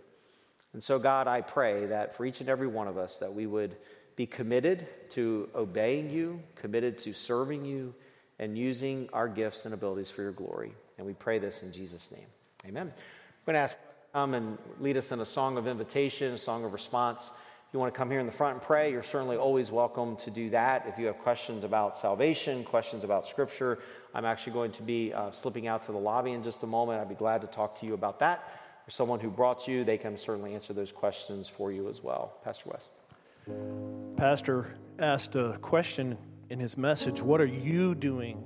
And 0.73 0.83
so, 0.83 0.99
God, 0.99 1.27
I 1.27 1.41
pray 1.41 1.85
that 1.87 2.15
for 2.15 2.25
each 2.25 2.41
and 2.41 2.49
every 2.49 2.67
one 2.67 2.87
of 2.87 2.97
us, 2.97 3.19
that 3.19 3.33
we 3.33 3.47
would 3.47 3.75
be 4.15 4.25
committed 4.25 4.87
to 5.11 5.49
obeying 5.55 6.09
you, 6.09 6.41
committed 6.55 6.97
to 6.99 7.13
serving 7.13 7.65
you, 7.65 7.93
and 8.39 8.57
using 8.57 9.09
our 9.13 9.27
gifts 9.27 9.65
and 9.65 9.73
abilities 9.73 10.09
for 10.09 10.21
your 10.21 10.31
glory. 10.31 10.73
And 10.97 11.05
we 11.07 11.13
pray 11.13 11.39
this 11.39 11.63
in 11.63 11.71
Jesus' 11.71 12.11
name. 12.11 12.27
Amen. 12.65 12.87
I'm 12.87 13.45
going 13.45 13.53
to 13.53 13.59
ask 13.59 13.75
come 14.15 14.33
and 14.33 14.57
lead 14.79 14.95
us 14.95 15.11
in 15.11 15.19
a 15.19 15.25
song 15.25 15.57
of 15.57 15.67
invitation, 15.67 16.33
a 16.33 16.37
song 16.37 16.63
of 16.63 16.71
response. 16.71 17.31
You 17.75 17.79
want 17.79 17.93
to 17.93 17.97
come 17.97 18.09
here 18.09 18.21
in 18.21 18.25
the 18.25 18.31
front 18.31 18.53
and 18.53 18.61
pray, 18.61 18.89
you're 18.89 19.03
certainly 19.03 19.35
always 19.35 19.69
welcome 19.69 20.15
to 20.15 20.31
do 20.31 20.49
that. 20.51 20.85
If 20.87 20.97
you 20.97 21.07
have 21.07 21.17
questions 21.17 21.65
about 21.65 21.97
salvation, 21.97 22.63
questions 22.63 23.03
about 23.03 23.27
Scripture, 23.27 23.79
I'm 24.13 24.23
actually 24.23 24.53
going 24.53 24.71
to 24.71 24.81
be 24.81 25.11
uh, 25.11 25.31
slipping 25.31 25.67
out 25.67 25.83
to 25.83 25.91
the 25.91 25.97
lobby 25.97 26.31
in 26.31 26.41
just 26.41 26.63
a 26.63 26.67
moment. 26.67 27.01
I'd 27.01 27.09
be 27.09 27.15
glad 27.15 27.41
to 27.41 27.47
talk 27.47 27.77
to 27.81 27.85
you 27.85 27.93
about 27.93 28.17
that. 28.19 28.47
Or 28.87 28.91
someone 28.91 29.19
who 29.19 29.29
brought 29.29 29.67
you, 29.67 29.83
they 29.83 29.97
can 29.97 30.17
certainly 30.17 30.55
answer 30.55 30.71
those 30.71 30.93
questions 30.93 31.49
for 31.49 31.69
you 31.69 31.89
as 31.89 32.01
well. 32.01 32.37
Pastor 32.45 32.69
West. 32.69 32.87
Pastor 34.15 34.77
asked 34.99 35.35
a 35.35 35.57
question 35.61 36.17
in 36.49 36.61
his 36.61 36.77
message 36.77 37.21
What 37.21 37.41
are 37.41 37.45
you 37.45 37.93
doing 37.93 38.41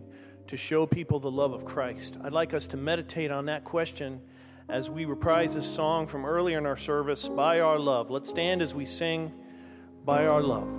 to 0.48 0.58
show 0.58 0.88
people 0.88 1.20
the 1.20 1.30
love 1.30 1.54
of 1.54 1.66
Christ? 1.66 2.18
I'd 2.24 2.34
like 2.34 2.56
us 2.56 2.66
to 2.66 2.78
meditate 2.78 3.30
on 3.30 3.46
that 3.46 3.64
question 3.64 4.22
as 4.70 4.90
we 4.90 5.06
reprise 5.06 5.56
this 5.56 5.66
song 5.66 6.06
from 6.06 6.26
earlier 6.26 6.60
in 6.60 6.66
our 6.66 6.78
service, 6.78 7.28
By 7.28 7.60
Our 7.60 7.80
Love. 7.80 8.12
Let's 8.12 8.30
stand 8.30 8.62
as 8.62 8.74
we 8.74 8.86
sing, 8.86 9.32
By 10.06 10.28
Our 10.28 10.44
Love. 10.44 10.78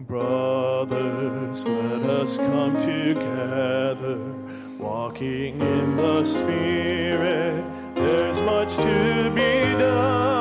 Brothers, 0.00 1.64
let 1.64 2.02
us 2.10 2.36
come 2.36 2.76
together, 2.76 4.18
walking 4.78 5.60
in 5.60 5.96
the 5.96 6.24
Spirit. 6.24 7.64
There's 7.94 8.40
much 8.40 8.74
to 8.76 9.32
be 9.34 9.78
done. 9.78 10.35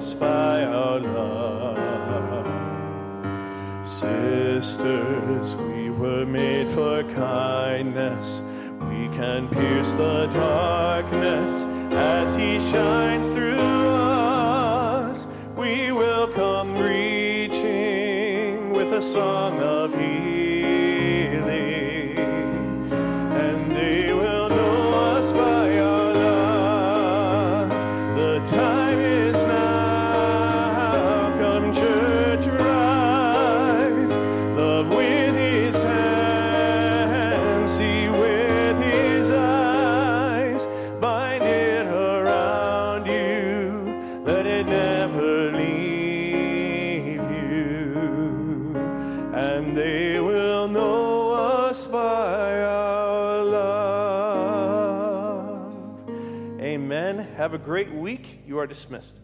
By 0.00 0.64
our 0.64 0.98
love. 0.98 2.46
Sisters, 3.86 5.54
we 5.56 5.90
were 5.90 6.24
made 6.24 6.70
for 6.70 7.02
kindness. 7.02 8.40
We 8.80 9.08
can 9.08 9.46
pierce 9.48 9.92
the 9.92 10.26
darkness 10.28 11.52
as 11.92 12.34
He 12.34 12.58
shines 12.60 13.28
through 13.28 13.58
us. 13.58 15.26
We 15.54 15.92
will 15.92 16.28
come 16.28 16.78
reaching 16.78 18.70
with 18.70 18.94
a 18.94 19.02
song 19.02 19.58
of 19.58 19.92
healing, 19.92 20.49
great 57.84 57.94
week. 57.94 58.40
You 58.46 58.58
are 58.58 58.66
dismissed. 58.66 59.19